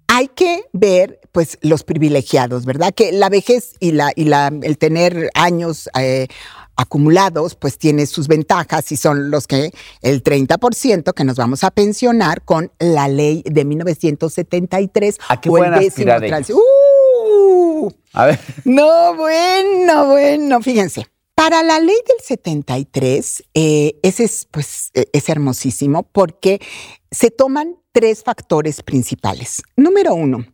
[0.08, 2.94] hay que ver, pues, los privilegiados, ¿verdad?
[2.94, 6.28] Que la vejez y, la, y la, el tener años eh,
[6.76, 11.72] acumulados, pues tiene sus ventajas y son los que el 30% que nos vamos a
[11.72, 16.14] pensionar con la ley de 1973 ¿A qué o el décimo
[16.50, 17.92] ¡Uh!
[18.14, 18.40] A ver.
[18.66, 21.08] No, bueno, bueno, fíjense.
[21.36, 26.62] Para la ley del 73, eh, ese es, pues, e, es hermosísimo porque
[27.10, 29.64] se toman tres factores principales.
[29.76, 30.46] Número uno,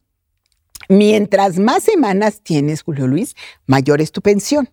[0.87, 4.69] mientras más semanas tienes, Julio Luis, mayor es tu pensión.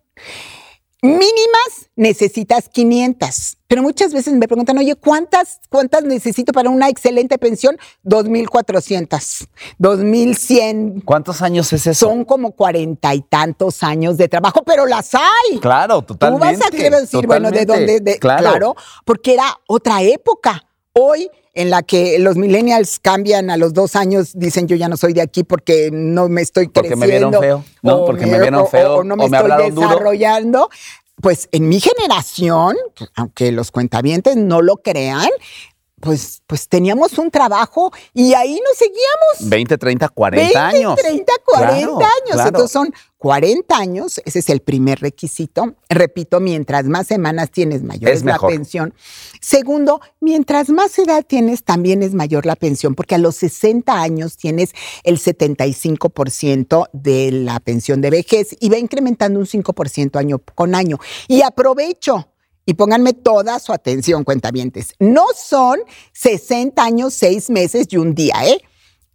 [1.07, 7.39] Mínimas necesitas 500, pero muchas veces me preguntan, oye, ¿cuántas, cuántas necesito para una excelente
[7.39, 7.79] pensión?
[8.05, 9.47] 2.400,
[9.79, 11.05] 2.100.
[11.05, 12.07] ¿Cuántos años es eso?
[12.07, 15.61] Son como cuarenta y tantos años de trabajo, pero las hay.
[15.61, 16.47] Claro, totalmente.
[16.47, 18.19] Tú vas a querer decir, bueno, ¿de dónde?
[18.19, 18.43] claro.
[18.43, 20.67] claro, porque era otra época.
[20.93, 24.99] Hoy en la que los millennials cambian a los dos años, dicen yo ya no
[24.99, 26.97] soy de aquí porque no me estoy creciendo.
[26.97, 27.65] Porque me vieron feo.
[27.83, 28.97] No, porque me, vieron feo.
[28.97, 30.69] O, no me, estoy desarrollando.
[31.23, 32.77] Pues en mi generación,
[33.15, 35.31] aunque los cuentavientes no lo crean,
[36.07, 39.51] pues, pues teníamos un trabajo y ahí nos seguíamos.
[39.51, 40.95] 20, 30, 40 años.
[40.95, 42.47] 30, 40 años.
[42.47, 45.75] Entonces son 40 años, ese es el primer requisito.
[45.89, 48.95] Repito, mientras más semanas tienes, mayor es, la pensión.
[49.41, 54.37] Segundo, mientras más edad tienes, también es mayor la pensión, porque a los 60 años
[54.37, 60.77] tienes el 75% de la pensión de vejez y va incrementando un 5% año con
[60.77, 60.99] año.
[61.27, 62.29] Y aprovecho
[62.67, 64.95] y pónganme toda su atención, cuentavientes.
[64.99, 65.81] No son
[66.13, 68.61] 60 años, 6 meses y un día, ¿eh?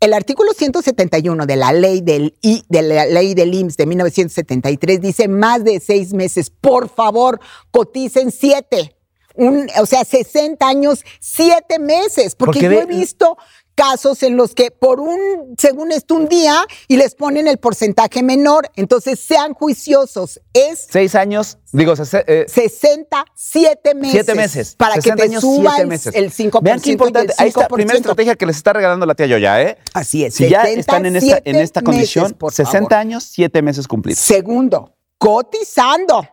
[0.01, 4.99] El artículo 171 de la ley del I, de la ley del IMSS de 1973
[4.99, 6.49] dice más de seis meses.
[6.49, 8.95] Por favor, coticen siete.
[9.35, 12.33] Un, o sea, 60 años, siete meses.
[12.33, 13.37] Porque, yo he visto
[13.75, 18.23] casos en los que por un, según esto, un día y les ponen el porcentaje
[18.23, 18.69] menor.
[18.75, 20.39] Entonces, sean juiciosos.
[20.53, 20.87] Es.
[20.89, 24.11] Seis años, digo, eh, 67 meses.
[24.11, 24.75] Siete meses.
[24.75, 26.13] Para que te años, suba el, meses.
[26.15, 26.61] el 5%.
[26.61, 27.33] Vean qué importante.
[27.37, 29.77] Ahí está, primera estrategia que les está regalando la tía Yoya, ¿eh?
[29.93, 30.35] Así es.
[30.35, 34.19] Si ya están en esta, en esta condición, 60 años, siete meses cumplidos.
[34.19, 36.27] Segundo, cotizando.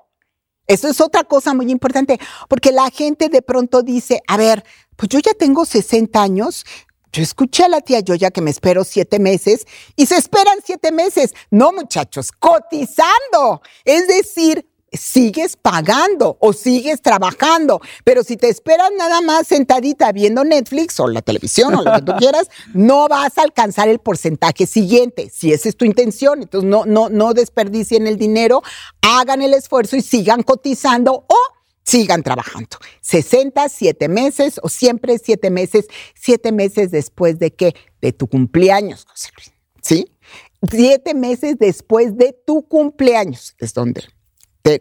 [0.69, 4.63] Eso es otra cosa muy importante, porque la gente de pronto dice, a ver,
[4.97, 6.67] pues yo ya tengo 60 años,
[7.13, 9.67] yo escuché a la tía Yoya que me espero siete meses
[9.97, 11.35] y se esperan siete meses.
[11.51, 13.63] No, muchachos, cotizando.
[13.85, 20.45] Es decir, sigues pagando o sigues trabajando, pero si te esperas nada más sentadita viendo
[20.45, 24.67] Netflix o la televisión o lo que tú quieras, no vas a alcanzar el porcentaje
[24.67, 26.43] siguiente, si esa es tu intención.
[26.43, 28.63] Entonces no no no desperdicien el dinero,
[29.03, 31.58] hagan el esfuerzo y sigan cotizando o
[31.89, 32.77] sigan trabajando.
[33.01, 37.75] 60, 7 meses o siempre 7 meses, 7 meses después de qué?
[38.03, 39.53] De tu cumpleaños, José Luis.
[39.83, 40.13] ¿Sí?
[40.71, 44.03] 7 meses después de tu cumpleaños es donde.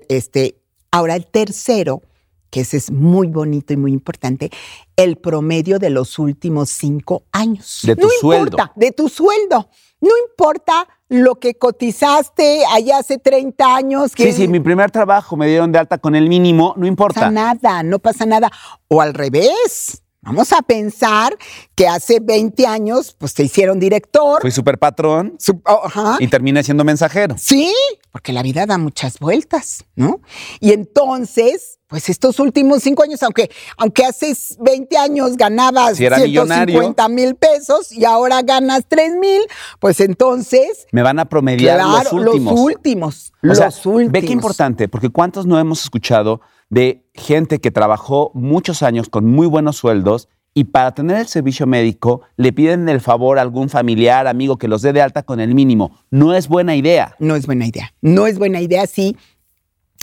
[0.10, 2.02] Este, ahora el tercero,
[2.50, 4.50] que ese es muy bonito y muy importante,
[4.96, 7.80] el promedio de los últimos 5 años.
[7.84, 8.46] De tu no sueldo.
[8.46, 9.70] Importa, de tu sueldo.
[10.00, 14.14] No importa lo que cotizaste allá hace 30 años.
[14.14, 17.32] Que sí, sí, mi primer trabajo me dieron de alta con el mínimo, no importa.
[17.32, 18.52] No pasa nada, no pasa nada.
[18.88, 20.04] O al revés.
[20.22, 21.38] Vamos a pensar
[21.74, 24.42] que hace 20 años, pues te hicieron director.
[24.42, 25.38] Fui super patrón.
[25.66, 27.36] Oh, y terminé siendo mensajero.
[27.38, 27.74] Sí,
[28.12, 30.20] porque la vida da muchas vueltas, ¿no?
[30.60, 37.08] Y entonces, pues estos últimos cinco años, aunque, aunque hace 20 años ganabas si 150
[37.10, 39.42] mil pesos y ahora ganas 3 mil,
[39.80, 40.86] pues entonces...
[40.92, 42.54] Me van a promediar los últimos.
[42.54, 43.34] Los últimos.
[43.42, 44.12] los últimos.
[44.12, 49.26] Ve qué importante, porque ¿cuántos no hemos escuchado de gente que trabajó muchos años con
[49.26, 53.70] muy buenos sueldos y para tener el servicio médico le piden el favor a algún
[53.70, 55.92] familiar, amigo que los dé de alta con el mínimo.
[56.10, 57.16] No es buena idea.
[57.20, 57.94] No es buena idea.
[58.02, 59.16] No es buena idea si,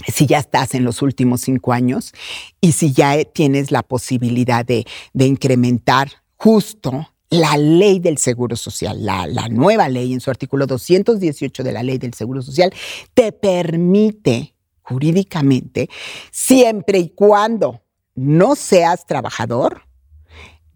[0.07, 2.12] si ya estás en los últimos cinco años
[2.61, 9.26] y si ya tienes la posibilidad de, incrementar justo la ley del Seguro Social, la,
[9.26, 12.72] la, nueva ley en su artículo 218 de la ley del Seguro Social,
[13.14, 15.88] te permite jurídicamente,
[16.30, 17.83] siempre y cuando
[18.14, 19.83] no seas trabajador,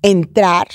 [0.03, 0.69] entrar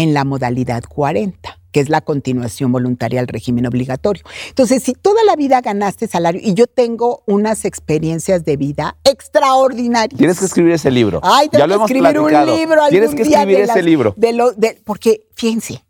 [0.00, 1.58] en la modalidad 40.
[1.72, 4.24] que es la continuación voluntaria al régimen obligatorio.
[4.48, 10.18] Entonces, si toda la vida ganaste salario y yo tengo unas experiencias de vida extraordinarias.
[10.18, 11.20] Tienes que escribir ese libro.
[11.22, 12.88] Ay, tengo que escribir un libro.
[12.88, 14.14] Tienes que escribir ese libro.
[14.16, 15.84] De lo, de, porque, fíjense,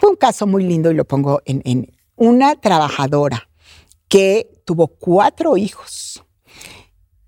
[0.00, 3.50] fue un caso muy lindo y lo pongo en, en una trabajadora
[4.08, 6.24] que tuvo cuatro hijos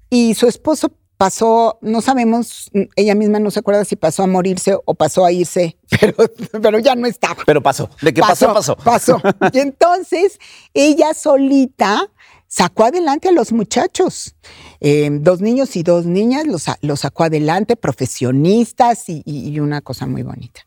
[0.08, 4.78] y su esposo pasó, no sabemos, ella misma no se acuerda si pasó a morirse
[4.84, 6.14] o pasó a irse, pero,
[6.62, 7.42] pero ya no estaba.
[7.44, 8.76] Pero pasó, de que pasó, pasó.
[8.76, 9.20] Pasó.
[9.52, 10.38] Y entonces
[10.72, 12.08] ella solita
[12.46, 14.36] sacó adelante a los muchachos.
[14.80, 20.06] Eh, dos niños y dos niñas los, los sacó adelante, profesionistas y, y, una cosa
[20.06, 20.60] muy bonita.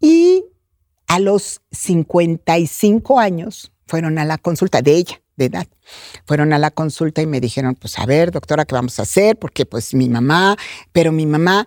[0.00, 0.44] Y
[1.08, 5.66] a los 55 años fueron a la consulta de ella de edad.
[6.26, 9.38] Fueron a la consulta y me dijeron, pues a ver, doctora, ¿qué vamos a hacer?
[9.38, 10.56] Porque pues mi mamá,
[10.92, 11.66] pero mi mamá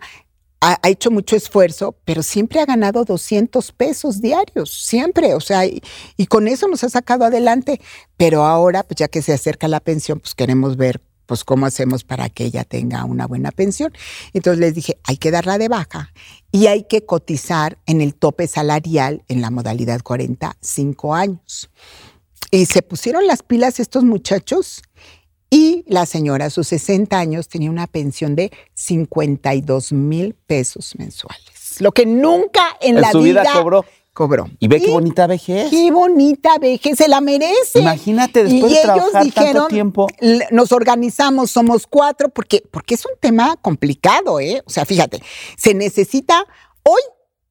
[0.60, 5.82] ha, hecho mucho esfuerzo, pero siempre ha ganado 200 pesos diarios, siempre, o sea, y,
[6.16, 7.80] y, con eso nos ha sacado adelante.
[8.16, 12.04] Pero ahora, pues ya que se acerca la pensión, pues queremos ver pues cómo hacemos
[12.04, 13.92] para que ella tenga una buena pensión.
[14.34, 16.12] Entonces les dije, hay que darla de baja
[16.50, 21.70] y hay que cotizar en el tope salarial en la modalidad 45 años.
[22.50, 24.82] Y se pusieron las pilas estos muchachos
[25.52, 31.80] y la señora a sus 60 años tenía una pensión de 52 mil pesos mensuales.
[31.80, 33.84] Lo que nunca en, la su vida, cobró.
[34.14, 34.50] Cobró.
[34.58, 35.68] Y ve qué bonita vejez.
[35.70, 37.80] Qué bonita vejez, se la merece.
[37.80, 40.06] Imagínate después de trabajar tanto tiempo.
[40.50, 44.62] Nos organizamos, somos cuatro, porque, porque es un tema complicado, ¿eh?
[44.66, 45.22] O sea, fíjate,
[45.58, 46.46] se necesita
[46.82, 47.00] hoy,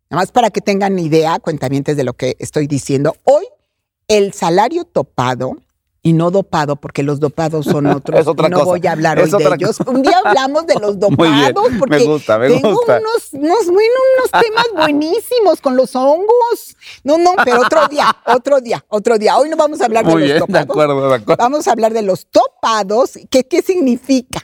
[0.09, 3.45] nada más para que tengan idea, cuentamientos de lo que estoy diciendo, hoy
[4.11, 5.55] el salario topado
[6.03, 8.25] y no dopado, porque los dopados son otros.
[8.49, 9.79] no voy a hablar hoy de ellos.
[9.85, 12.99] Un día hablamos de los dopados, porque me gusta, me tengo gusta.
[12.99, 16.75] Unos, unos, unos temas buenísimos con los hongos.
[17.03, 19.37] No, no, pero otro día, otro día, otro día.
[19.37, 20.67] Hoy no vamos a hablar Muy de bien, los dopados.
[20.67, 21.43] De acuerdo, de acuerdo.
[21.43, 23.19] Vamos a hablar de los topados.
[23.29, 24.41] ¿Qué, ¿Qué significa?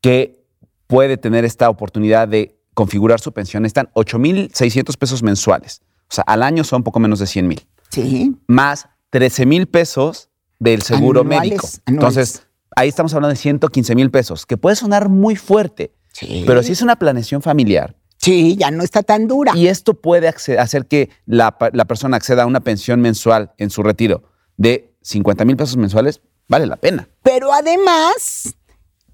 [0.00, 0.44] que
[0.86, 5.82] puede tener esta oportunidad de configurar su pensión, están 8,600 pesos mensuales.
[6.08, 7.66] O sea, al año son poco menos de 100 mil.
[7.90, 8.36] Sí.
[8.46, 11.66] Más 13 mil pesos del seguro Anuales, médico.
[11.66, 11.82] anuales.
[11.86, 16.44] Entonces, ahí estamos hablando de 115 mil pesos, que puede sonar muy fuerte, Sí.
[16.46, 19.52] pero si es una planeación familiar, Sí, ya no está tan dura.
[19.56, 23.82] y esto puede hacer que la, la persona acceda a una pensión mensual en su
[23.82, 24.22] retiro
[24.56, 27.08] de 50 mil pesos mensuales, vale la pena.
[27.22, 28.54] Pero además,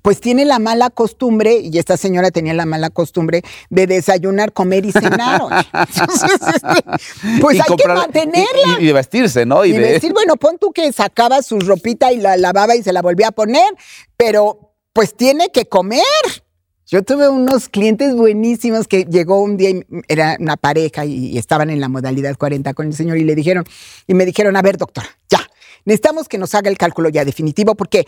[0.05, 3.41] pues tiene la mala costumbre, y esta señora tenía la mala costumbre
[3.71, 5.41] de desayunar, comer y cenar.
[5.73, 8.81] Entonces, este, pues Y hay comprar- que mantenerla.
[8.81, 9.65] Y, y vestirse, ¿no?
[9.65, 12.83] Y, Y, de, decir, bueno, pon tú que sacaba su ropita y la lavaba y
[12.83, 13.65] se la volvía a poner,
[14.15, 16.03] pero pues tiene que comer.
[16.87, 21.39] Yo tuve unos clientes buenísimos que llegó un día, y era una pareja y, y
[21.39, 23.65] estaban en la modalidad 40 con el señor y le dijeron,
[24.07, 25.41] y me dijeron, a ver, doctora, ya,
[25.87, 28.07] necesitamos que nos haga el cálculo ya definitivo porque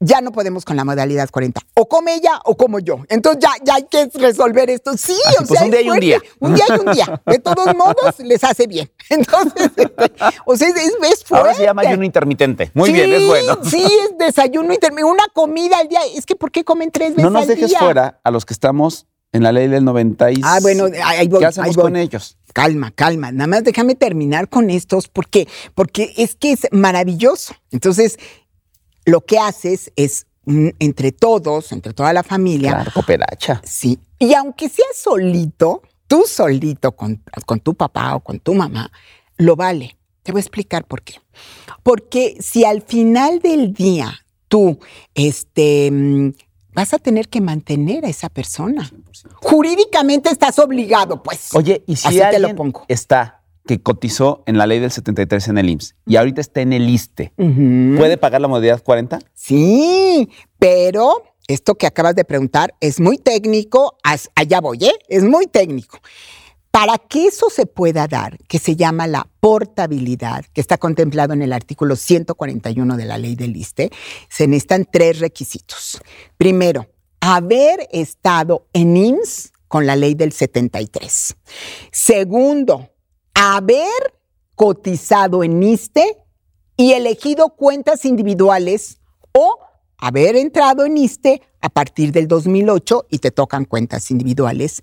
[0.00, 1.60] ya no podemos con la modalidad 40.
[1.74, 3.04] O come ella o como yo.
[3.08, 4.96] Entonces ya, ya hay que resolver esto.
[4.96, 6.22] Sí, Así, o pues, sea, un día y un día.
[6.38, 7.22] Un día y un día.
[7.26, 8.90] De todos modos, les hace bien.
[9.10, 10.12] Entonces, este,
[10.44, 11.36] o sea, es, es, fuerte.
[11.48, 12.70] Ahora se llama ayuno intermitente.
[12.74, 13.58] Muy bien, es bueno.
[13.64, 15.04] Sí, es desayuno intermitente.
[15.04, 16.00] Una comida al día.
[16.14, 17.78] Es que ¿por qué comen tres veces No nos al dejes día?
[17.78, 20.44] fuera a los que estamos en la ley del 96.
[20.46, 21.82] Ah, bueno, ahí voy, ¿Qué hacemos ahí voy.
[21.82, 22.38] con ellos?
[22.54, 23.32] Calma, calma.
[23.32, 27.54] Nada más déjame terminar con estos porque, porque es que es maravilloso.
[27.70, 28.18] Entonces,
[29.08, 30.26] lo que haces es
[30.78, 33.60] entre todos, entre toda la familia, Claro, cooperacha.
[33.64, 33.98] Sí.
[34.18, 38.90] Y aunque seas solito, tú solito con, con tu papá o con tu mamá,
[39.36, 39.96] lo vale.
[40.22, 41.14] Te voy a explicar por qué.
[41.82, 44.12] Porque si al final del día
[44.48, 44.78] tú
[45.14, 46.32] este, mm,
[46.72, 48.90] vas a tener que mantener a esa persona,
[49.36, 51.54] jurídicamente estás obligado, pues.
[51.54, 52.84] Oye, ¿y si Así te alguien lo pongo.
[52.88, 53.37] está
[53.68, 56.88] que cotizó en la ley del 73 en el IMSS y ahorita está en el
[56.88, 57.34] ISTE.
[57.36, 59.18] ¿puede pagar la modalidad 40?
[59.34, 63.98] Sí, pero esto que acabas de preguntar es muy técnico,
[64.34, 64.98] allá voy, ¿eh?
[65.08, 66.00] Es muy técnico.
[66.70, 71.42] Para que eso se pueda dar, que se llama la portabilidad, que está contemplado en
[71.42, 73.90] el artículo 141 de la ley del ISTE,
[74.30, 76.00] se necesitan tres requisitos.
[76.38, 76.86] Primero,
[77.20, 81.36] haber estado en IMSS con la ley del 73.
[81.92, 82.88] Segundo,
[83.38, 84.14] haber
[84.56, 86.18] cotizado en ISTE
[86.76, 89.00] y elegido cuentas individuales
[89.32, 89.58] o
[89.96, 94.82] haber entrado en ISTE a partir del 2008 y te tocan cuentas individuales.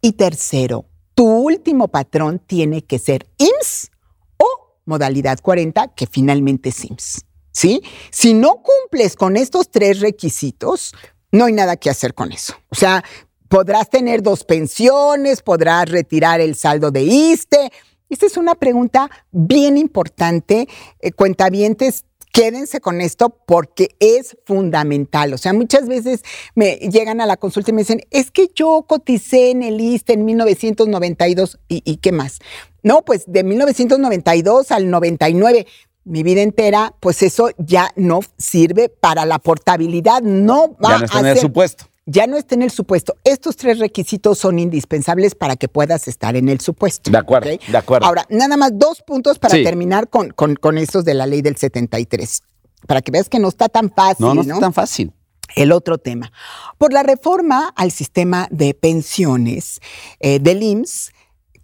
[0.00, 3.90] Y tercero, tu último patrón tiene que ser IMSS
[4.38, 4.46] o
[4.86, 7.26] modalidad 40, que finalmente es IMSS.
[7.50, 7.82] ¿Sí?
[8.10, 10.94] Si no cumples con estos tres requisitos,
[11.30, 12.54] no hay nada que hacer con eso.
[12.70, 13.04] O sea,
[13.52, 17.70] podrás tener dos pensiones, podrás retirar el saldo de ISTE.
[18.08, 20.66] Esta es una pregunta bien importante.
[21.00, 25.34] Eh, cuentavientes, quédense con esto porque es fundamental.
[25.34, 26.22] O sea, muchas veces
[26.54, 30.14] me llegan a la consulta y me dicen, es que yo coticé en el ISTE
[30.14, 32.38] en 1992 y, y qué más.
[32.82, 35.66] No, pues de 1992 al 99
[36.04, 41.04] mi vida entera, pues eso ya no sirve para la portabilidad, no va Ya no
[41.04, 41.84] está a en el ser- supuesto.
[42.06, 43.14] Ya no está en el supuesto.
[43.24, 47.10] Estos tres requisitos son indispensables para que puedas estar en el supuesto.
[47.10, 48.06] De acuerdo, de acuerdo.
[48.06, 49.62] Ahora, nada más dos puntos para Sí.
[49.64, 52.42] terminar con, con, con estos de la ley del 73.
[52.86, 54.26] Para que veas que no está tan fácil.
[54.26, 55.12] No, no es tan fácil.
[55.54, 56.32] El otro tema.
[56.78, 59.80] Por la reforma al sistema de pensiones
[60.20, 61.12] eh, del IMSS,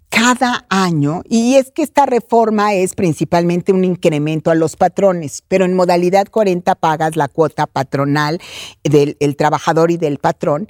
[0.09, 5.65] cada año, y es que esta reforma es principalmente un incremento a los patrones, pero
[5.65, 8.39] en modalidad 40 pagas la cuota patronal
[8.83, 10.67] del el trabajador y del patrón.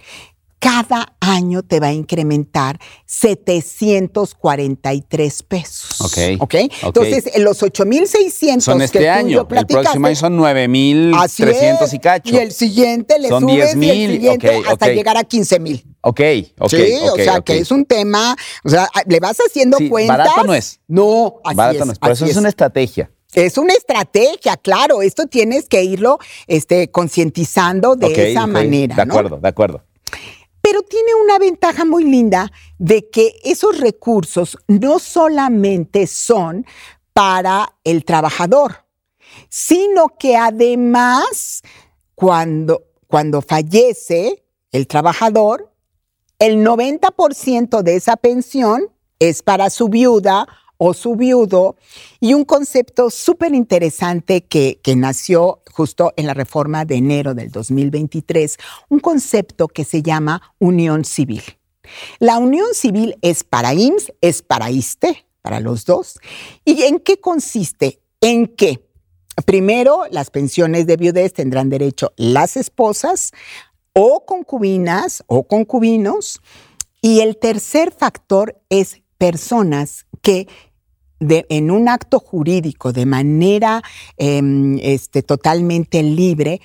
[0.60, 6.01] Cada año te va a incrementar 743 pesos.
[6.01, 6.41] Ok, ¿Ok?
[6.41, 6.55] ok.
[6.84, 9.47] Entonces, en los 8,600 Son que este tú y yo año.
[9.49, 10.39] El próximo año son Así
[11.43, 11.93] 9,300 es.
[11.93, 12.34] y cacho.
[12.36, 15.84] Y el siguiente le Son subes y 10,000, el siguiente hasta llegar a 15 mil.
[16.01, 16.22] Ok,
[16.60, 16.70] ok.
[16.70, 20.18] sí, o sea que es un tema, o sea, le vas haciendo Sí, cuentas.
[20.18, 20.80] barato no es.
[20.88, 21.99] No, así Barato es, no es.
[21.99, 23.12] Por eso es una estrategia.
[23.34, 25.01] Es una estrategia, claro.
[25.03, 28.95] Esto tienes que irlo este, concientizando de esa manera.
[28.95, 29.14] De ¿no?
[29.14, 29.84] acuerdo, de acuerdo.
[30.70, 36.64] Pero tiene una ventaja muy linda de que esos recursos no solamente son
[37.12, 38.86] para el trabajador,
[39.50, 41.64] sino que además
[42.14, 45.74] cuando, cuando fallece el trabajador,
[46.38, 50.48] el 90% de esa pensión es para su viuda
[50.80, 51.76] o su viudo
[52.20, 57.52] y un concepto súper interesante que, que nació justo en la reforma de enero del
[57.52, 58.58] 2023,
[58.88, 61.44] un concepto que se llama unión civil.
[62.20, 66.20] La unión civil es para IMSS, es para ISTE, para los dos.
[66.64, 68.02] ¿Y en qué consiste?
[68.22, 68.86] En que,
[69.46, 73.32] primero, las pensiones de viudez tendrán derecho las esposas
[73.94, 76.40] o concubinas o concubinos.
[77.02, 80.48] Y el tercer factor es personas que
[81.20, 83.82] de- en un acto jurídico de manera
[84.18, 86.62] em, este, totalmente libre,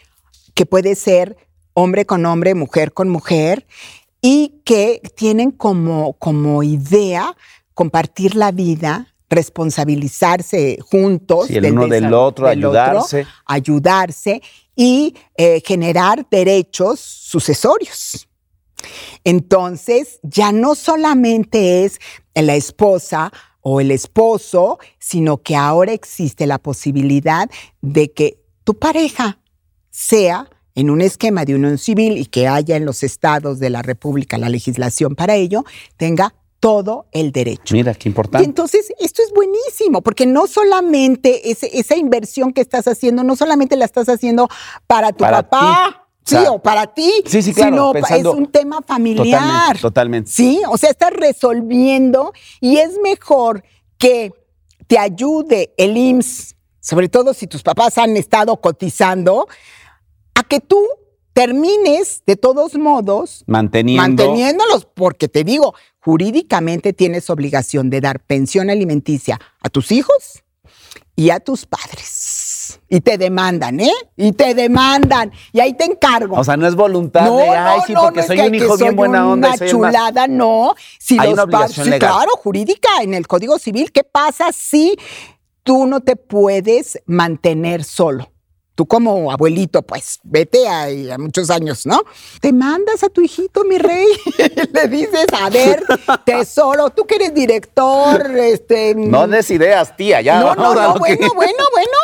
[0.54, 1.36] que puede ser
[1.72, 3.66] hombre con hombre, mujer con mujer,
[4.22, 7.36] y que tienen como, como idea
[7.74, 11.48] compartir la vida, responsabilizarse juntos.
[11.48, 13.26] Sí, el uno del otro, ayudarse.
[13.46, 14.40] ayudarse
[14.76, 18.28] y eh, generar derechos sucesorios.
[19.24, 21.98] Entonces, ya no solamente es
[22.34, 23.32] la esposa
[23.66, 27.50] o el esposo, sino que ahora existe la posibilidad
[27.80, 29.38] de que tu pareja
[29.90, 33.80] sea en un esquema de unión civil y que haya en los estados de la
[33.82, 35.64] República la legislación para ello,
[35.96, 37.74] tenga todo el derecho.
[37.74, 38.44] Mira, qué Y importante.
[38.44, 43.76] entonces esto es buenísimo, porque no solamente ese- esa inversión que estás haciendo, no solamente
[43.76, 44.48] la estás haciendo
[44.86, 46.00] para tu Para papá, ti.
[46.24, 49.26] Sí, O sea, o para ti, sí, sí, claro, sino pensando- es un tema familiar.
[49.26, 50.30] Totalmente, totalmente.
[50.30, 53.62] Sí, o sea, estás resolviendo y es mejor
[53.98, 54.32] que
[54.86, 59.48] te ayude el IMSS, sobre todo si tus papás han estado cotizando,
[60.34, 60.78] a que tú
[61.32, 64.02] termines de todos modos Manteniendo.
[64.02, 70.42] manteniéndolos, porque te digo, jurídicamente tienes obligación de dar pensión alimenticia a tus hijos
[71.16, 72.33] y a tus padres.
[72.88, 73.92] Y te demandan, ¿eh?
[74.16, 75.32] Y te demandan.
[75.52, 76.36] Y ahí te encargo.
[76.36, 79.28] O sea, no es voluntad de, ay, sí, porque es soy un hijo bien buena
[79.28, 79.48] onda.
[79.48, 80.74] Una soy el chulada, no.
[80.98, 82.10] Si Hay los una obligación sí, legal.
[82.12, 83.90] claro, jurídica en el Código Civil.
[83.92, 84.96] ¿Qué pasa si
[85.62, 88.30] tú no te puedes mantener solo?
[88.76, 92.00] Tú como abuelito, pues vete a, a muchos años, ¿no?
[92.40, 94.04] Te mandas a tu hijito, mi rey,
[94.72, 95.80] le dices, a ver,
[96.24, 98.96] tesoro, tú que eres director, este...
[98.96, 100.40] No des ideas, tía, ya.
[100.40, 101.96] no, no, no, que- bueno, bueno, bueno.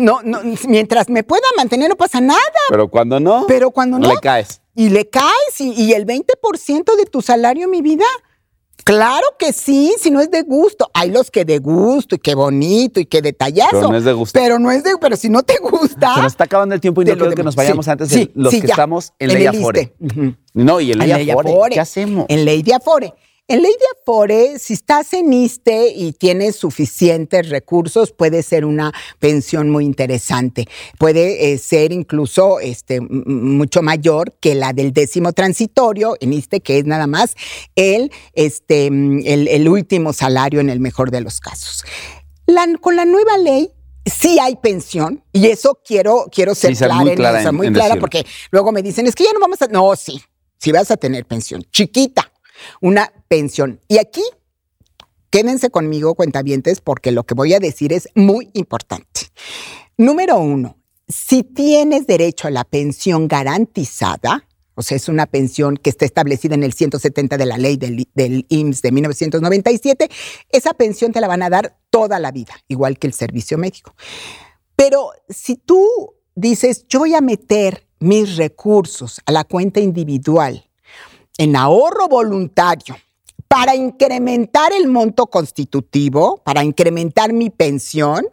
[0.00, 4.08] No, no, mientras me pueda mantener no pasa nada, Pero cuando no, pero cuando no,
[4.08, 4.60] le caes.
[4.74, 8.04] y le caes y, y el 20% de tu salario, mi vida.
[8.84, 10.90] Claro que sí, si no es de gusto.
[10.94, 13.70] Hay los que de gusto y qué bonito y qué detallazo.
[13.72, 14.40] Pero no es de gusto.
[14.40, 16.14] Pero no es de, pero si no te gusta.
[16.14, 18.16] Se nos está acabando el tiempo y no quiero que nos vayamos sí, antes de
[18.16, 18.74] sí, los sí, que ya.
[18.74, 19.94] estamos en, En Ley Afore.
[20.54, 21.74] No, y en Ley, Afore.
[21.74, 22.26] ¿Qué hacemos?
[22.28, 23.14] En ley Afore.
[23.52, 28.92] En ley de Afore, si estás en ISTE y tienes suficientes recursos, puede ser una
[29.18, 30.68] pensión muy interesante.
[30.98, 36.78] Puede eh, ser incluso este, mucho mayor que la del décimo transitorio en ISTE, que
[36.78, 37.34] es nada más
[37.74, 41.82] el, este, el, el último salario en el mejor de los casos.
[42.46, 43.72] La- con la nueva ley
[44.06, 47.48] sí hay pensión y eso quiero, quiero ser Sí, ser clara muy en clara eso,
[47.48, 48.00] en- muy en clara decirlo.
[48.02, 49.66] porque luego me dicen, es que ya no vamos a...
[49.66, 50.22] No, sí,
[50.56, 52.30] sí vas a tener pensión, chiquita,
[52.80, 53.80] una pensión.
[53.86, 54.24] Y aquí,
[55.30, 59.20] quédense conmigo, cuentavientes, porque lo que voy a decir es muy importante.
[59.96, 60.76] Número uno,
[61.06, 66.56] si tienes derecho a la pensión garantizada, o sea, es una pensión que está establecida
[66.56, 70.10] en el 170 de la ley del, del IMSS de 1997,
[70.48, 73.94] esa pensión te la van a dar toda la vida, igual que el servicio médico.
[74.74, 75.86] Pero si tú
[76.34, 80.68] dices, yo voy a meter mis recursos a la cuenta individual
[81.38, 82.96] en ahorro voluntario
[83.50, 88.24] para incrementar el monto constitutivo, para incrementar mi pensión,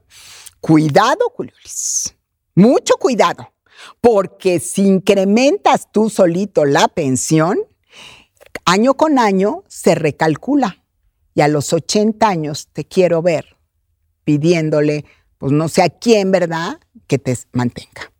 [0.61, 2.15] cuidado, Julio Luis,
[2.53, 3.51] mucho cuidado,
[3.99, 7.57] porque si incrementas tú solito la pensión,
[8.63, 10.83] año con año se recalcula
[11.33, 13.57] y a los 80 años te quiero ver
[14.23, 15.03] pidiéndole,
[15.39, 18.13] pues no sé a quién, ¿verdad?, que te mantenga.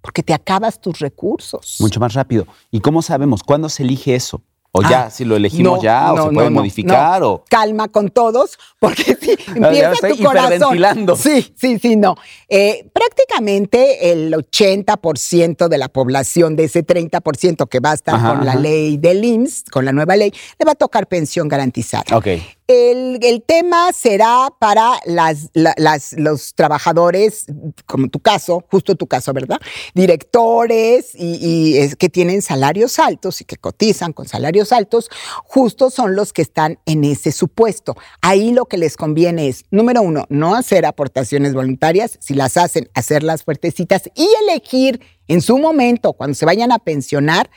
[0.00, 1.78] Porque te acabas tus recursos.
[1.80, 2.46] Mucho más rápido.
[2.70, 4.42] ¿Y cómo sabemos cuándo se elige eso?
[4.78, 7.44] O ya, Ah, si lo elegimos no, ya, o se puede no, modificar, o.
[7.48, 10.78] Calma con todos, porque si empieza estoy tu corazón.
[11.16, 12.16] Sí, sí, sí, no.
[12.48, 18.34] Eh, prácticamente el 80% de la población, de ese 30% que va a estar Ajá,
[18.34, 22.16] con la ley del IMSS, con la nueva ley, le va a tocar pensión garantizada.
[22.16, 22.28] Ok.
[22.68, 27.46] El, tema será para las, la- las- los trabajadores,
[27.86, 29.60] como tu caso, justo tu caso, ¿verdad?
[29.94, 35.10] Directores y, que tienen salarios altos y que cotizan con salarios altos,
[35.44, 37.96] justo son los que están en ese supuesto.
[38.20, 42.90] Ahí lo que les conviene es, número uno, no hacer aportaciones voluntarias, si las hacen,
[42.94, 47.48] hacerlas fuertecitas y elegir en su momento, cuando se vayan a pensionar,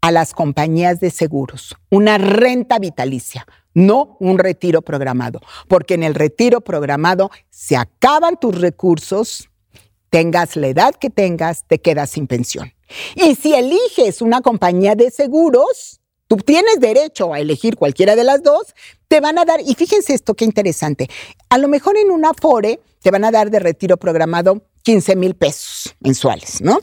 [0.00, 6.14] a las compañías de seguros, una renta vitalicia, no un retiro programado, porque en el
[6.14, 9.48] retiro programado se acaban tus recursos,
[10.10, 12.72] tengas la edad que tengas, te quedas sin pensión.
[13.14, 18.42] Y si eliges una compañía de seguros, tú tienes derecho a elegir cualquiera de las
[18.42, 18.74] dos,
[19.08, 21.08] te van a dar, y fíjense esto qué interesante,
[21.48, 25.34] a lo mejor en una FORE te van a dar de retiro programado 15 mil
[25.34, 26.80] pesos mensuales, ¿no?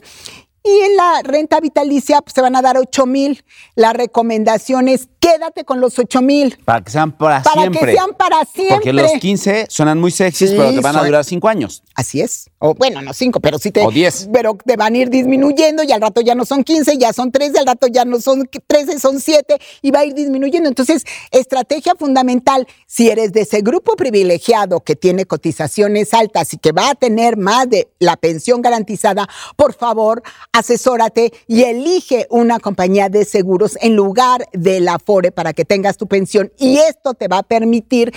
[0.63, 3.43] Y en la renta vitalicia pues, se van a dar 8 mil.
[3.75, 6.57] La recomendación es quédate con los 8 mil.
[6.65, 7.85] Para que sean para, Para siempre.
[7.85, 8.75] que sean para siempre.
[8.75, 11.83] Porque los 15 suenan muy sexys, Sí, pero te van a durar 5 años.
[11.95, 12.49] Así es.
[12.59, 13.85] O bueno, no cinco, pero sí te.
[13.85, 14.29] O diez.
[14.33, 17.31] Pero te van a ir disminuyendo y al rato ya no son 15, ya son
[17.31, 20.67] 13, al rato ya no son 13, son 7 y va a ir disminuyendo.
[20.67, 26.73] Entonces, estrategia fundamental, si eres de ese grupo privilegiado que tiene cotizaciones altas y que
[26.73, 30.21] va a tener más de la pensión garantizada, por favor,
[30.59, 35.97] asesórate y elige una compañía de seguros en lugar de la FORE para que tengas
[35.97, 38.13] tu pensión y esto te va a permitir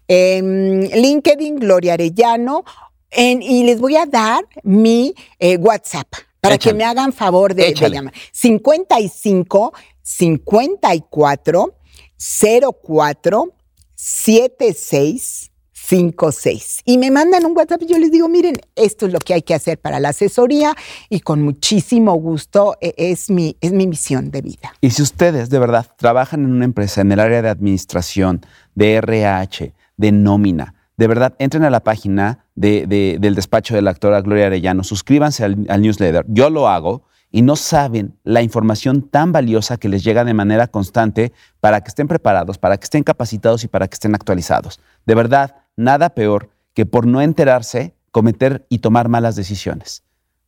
[0.07, 2.63] En LinkedIn, Gloria Arellano.
[3.11, 6.07] En- y les voy a dar mi eh, WhatsApp
[6.41, 8.13] para que me hagan favor de, de llamar.
[8.31, 11.75] 55 54
[12.17, 13.53] 04
[13.95, 15.49] 76
[15.89, 16.81] 56.
[16.85, 19.41] Y me mandan un WhatsApp y yo les digo, miren, esto es lo que hay
[19.41, 20.75] que hacer para la asesoría
[21.09, 24.73] y con muchísimo gusto eh, es mi, es mi misión de vida.
[24.81, 28.95] Y si ustedes de verdad trabajan en una empresa en el área de administración, de
[28.95, 33.91] RH, de nómina, de verdad entren a la página de- de- del despacho de la
[33.91, 36.25] actora Gloria Arellano, suscríbanse al, al newsletter.
[36.27, 40.67] Yo lo hago y no saben la información tan valiosa que les llega de manera
[40.67, 41.31] constante
[41.61, 44.79] para que estén preparados, para que estén capacitados y para que estén actualizados.
[45.05, 50.03] De verdad, nada peor que por no enterarse cometer y tomar malas decisiones.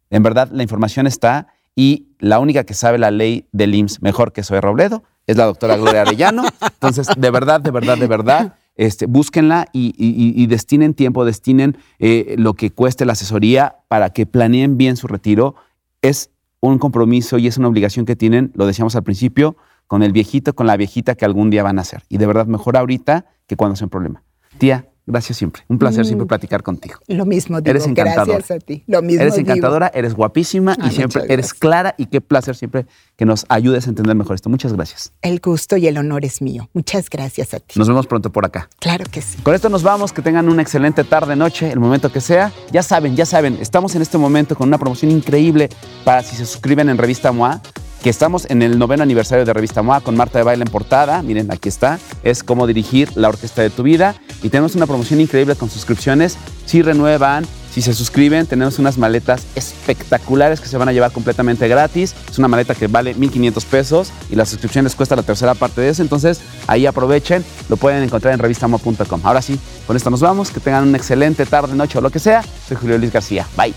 [0.10, 4.34] En verdad, la información está y la única que sabe la ley del IMSS mejor
[4.34, 6.44] que soy Robledo es la doctora Gloria Arellano.
[6.62, 8.56] Entonces, de verdad, de verdad, de verdad,
[8.86, 14.10] este, búsquenla y, y- y destinen tiempo, destinen eh, lo que cueste la asesoría para
[14.10, 15.56] que planeen bien su retiro.
[16.02, 19.56] Es un compromiso y es una obligación que tienen, lo decíamos al principio,
[19.88, 22.04] con el viejito, con la viejita que algún día van a ser.
[22.10, 24.24] Y de verdad, mejor ahorita que cuando sea un problema.
[24.58, 25.64] Tía, gracias siempre.
[25.68, 27.00] Un placer siempre platicar contigo.
[27.08, 28.38] Lo mismo digo, Eres encantadora.
[28.38, 28.84] gracias a ti.
[28.88, 29.50] Lo mismo Eres digo.
[29.50, 32.86] encantadora, eres guapísima y siempre eres clara y qué placer siempre
[33.16, 34.50] que nos ayudes a entender mejor esto.
[34.50, 35.12] Muchas gracias.
[35.22, 36.70] El gusto y el honor es mío.
[36.74, 37.78] Muchas gracias a ti.
[37.78, 38.70] Nos vemos pronto por acá.
[38.80, 39.38] Claro que sí.
[39.44, 42.52] Con esto nos vamos, que tengan una excelente tarde, noche, el momento que sea.
[42.72, 45.70] Ya saben, ya saben, estamos en este momento con una promoción increíble
[46.04, 47.62] para si se suscriben en Revista MOA,
[48.02, 51.22] que estamos en el noveno aniversario de Revista MOA con Marta de Baile en portada.
[51.22, 52.00] Miren, aquí está.
[52.24, 54.16] Es cómo dirigir la orquesta de tu vida.
[54.42, 56.38] Y tenemos una promoción increíble con suscripciones.
[56.66, 61.68] Si renuevan, si se suscriben, tenemos unas maletas espectaculares que se van a llevar completamente
[61.70, 62.14] gratis.
[62.30, 65.80] Es una maleta que vale 1.500 pesos y la suscripción les cuesta la tercera parte
[65.80, 66.02] de eso.
[66.02, 67.46] Entonces, ahí aprovechen.
[67.70, 69.22] Lo pueden encontrar en revistamoa.com.
[69.24, 69.58] Ahora sí,
[69.88, 70.52] con esto nos vamos.
[70.52, 72.44] Que tengan una excelente tarde, noche o lo que sea.
[72.68, 73.48] Soy Julio Luis García.
[73.56, 73.74] Bye.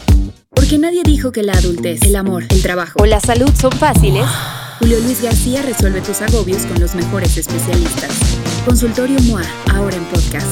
[0.51, 4.25] Porque nadie dijo que la adultez, el amor, el trabajo o la salud son fáciles,
[4.79, 8.11] Julio Luis García resuelve tus agobios con los mejores especialistas.
[8.65, 9.43] Consultorio MOA,
[9.73, 10.47] ahora en podcast.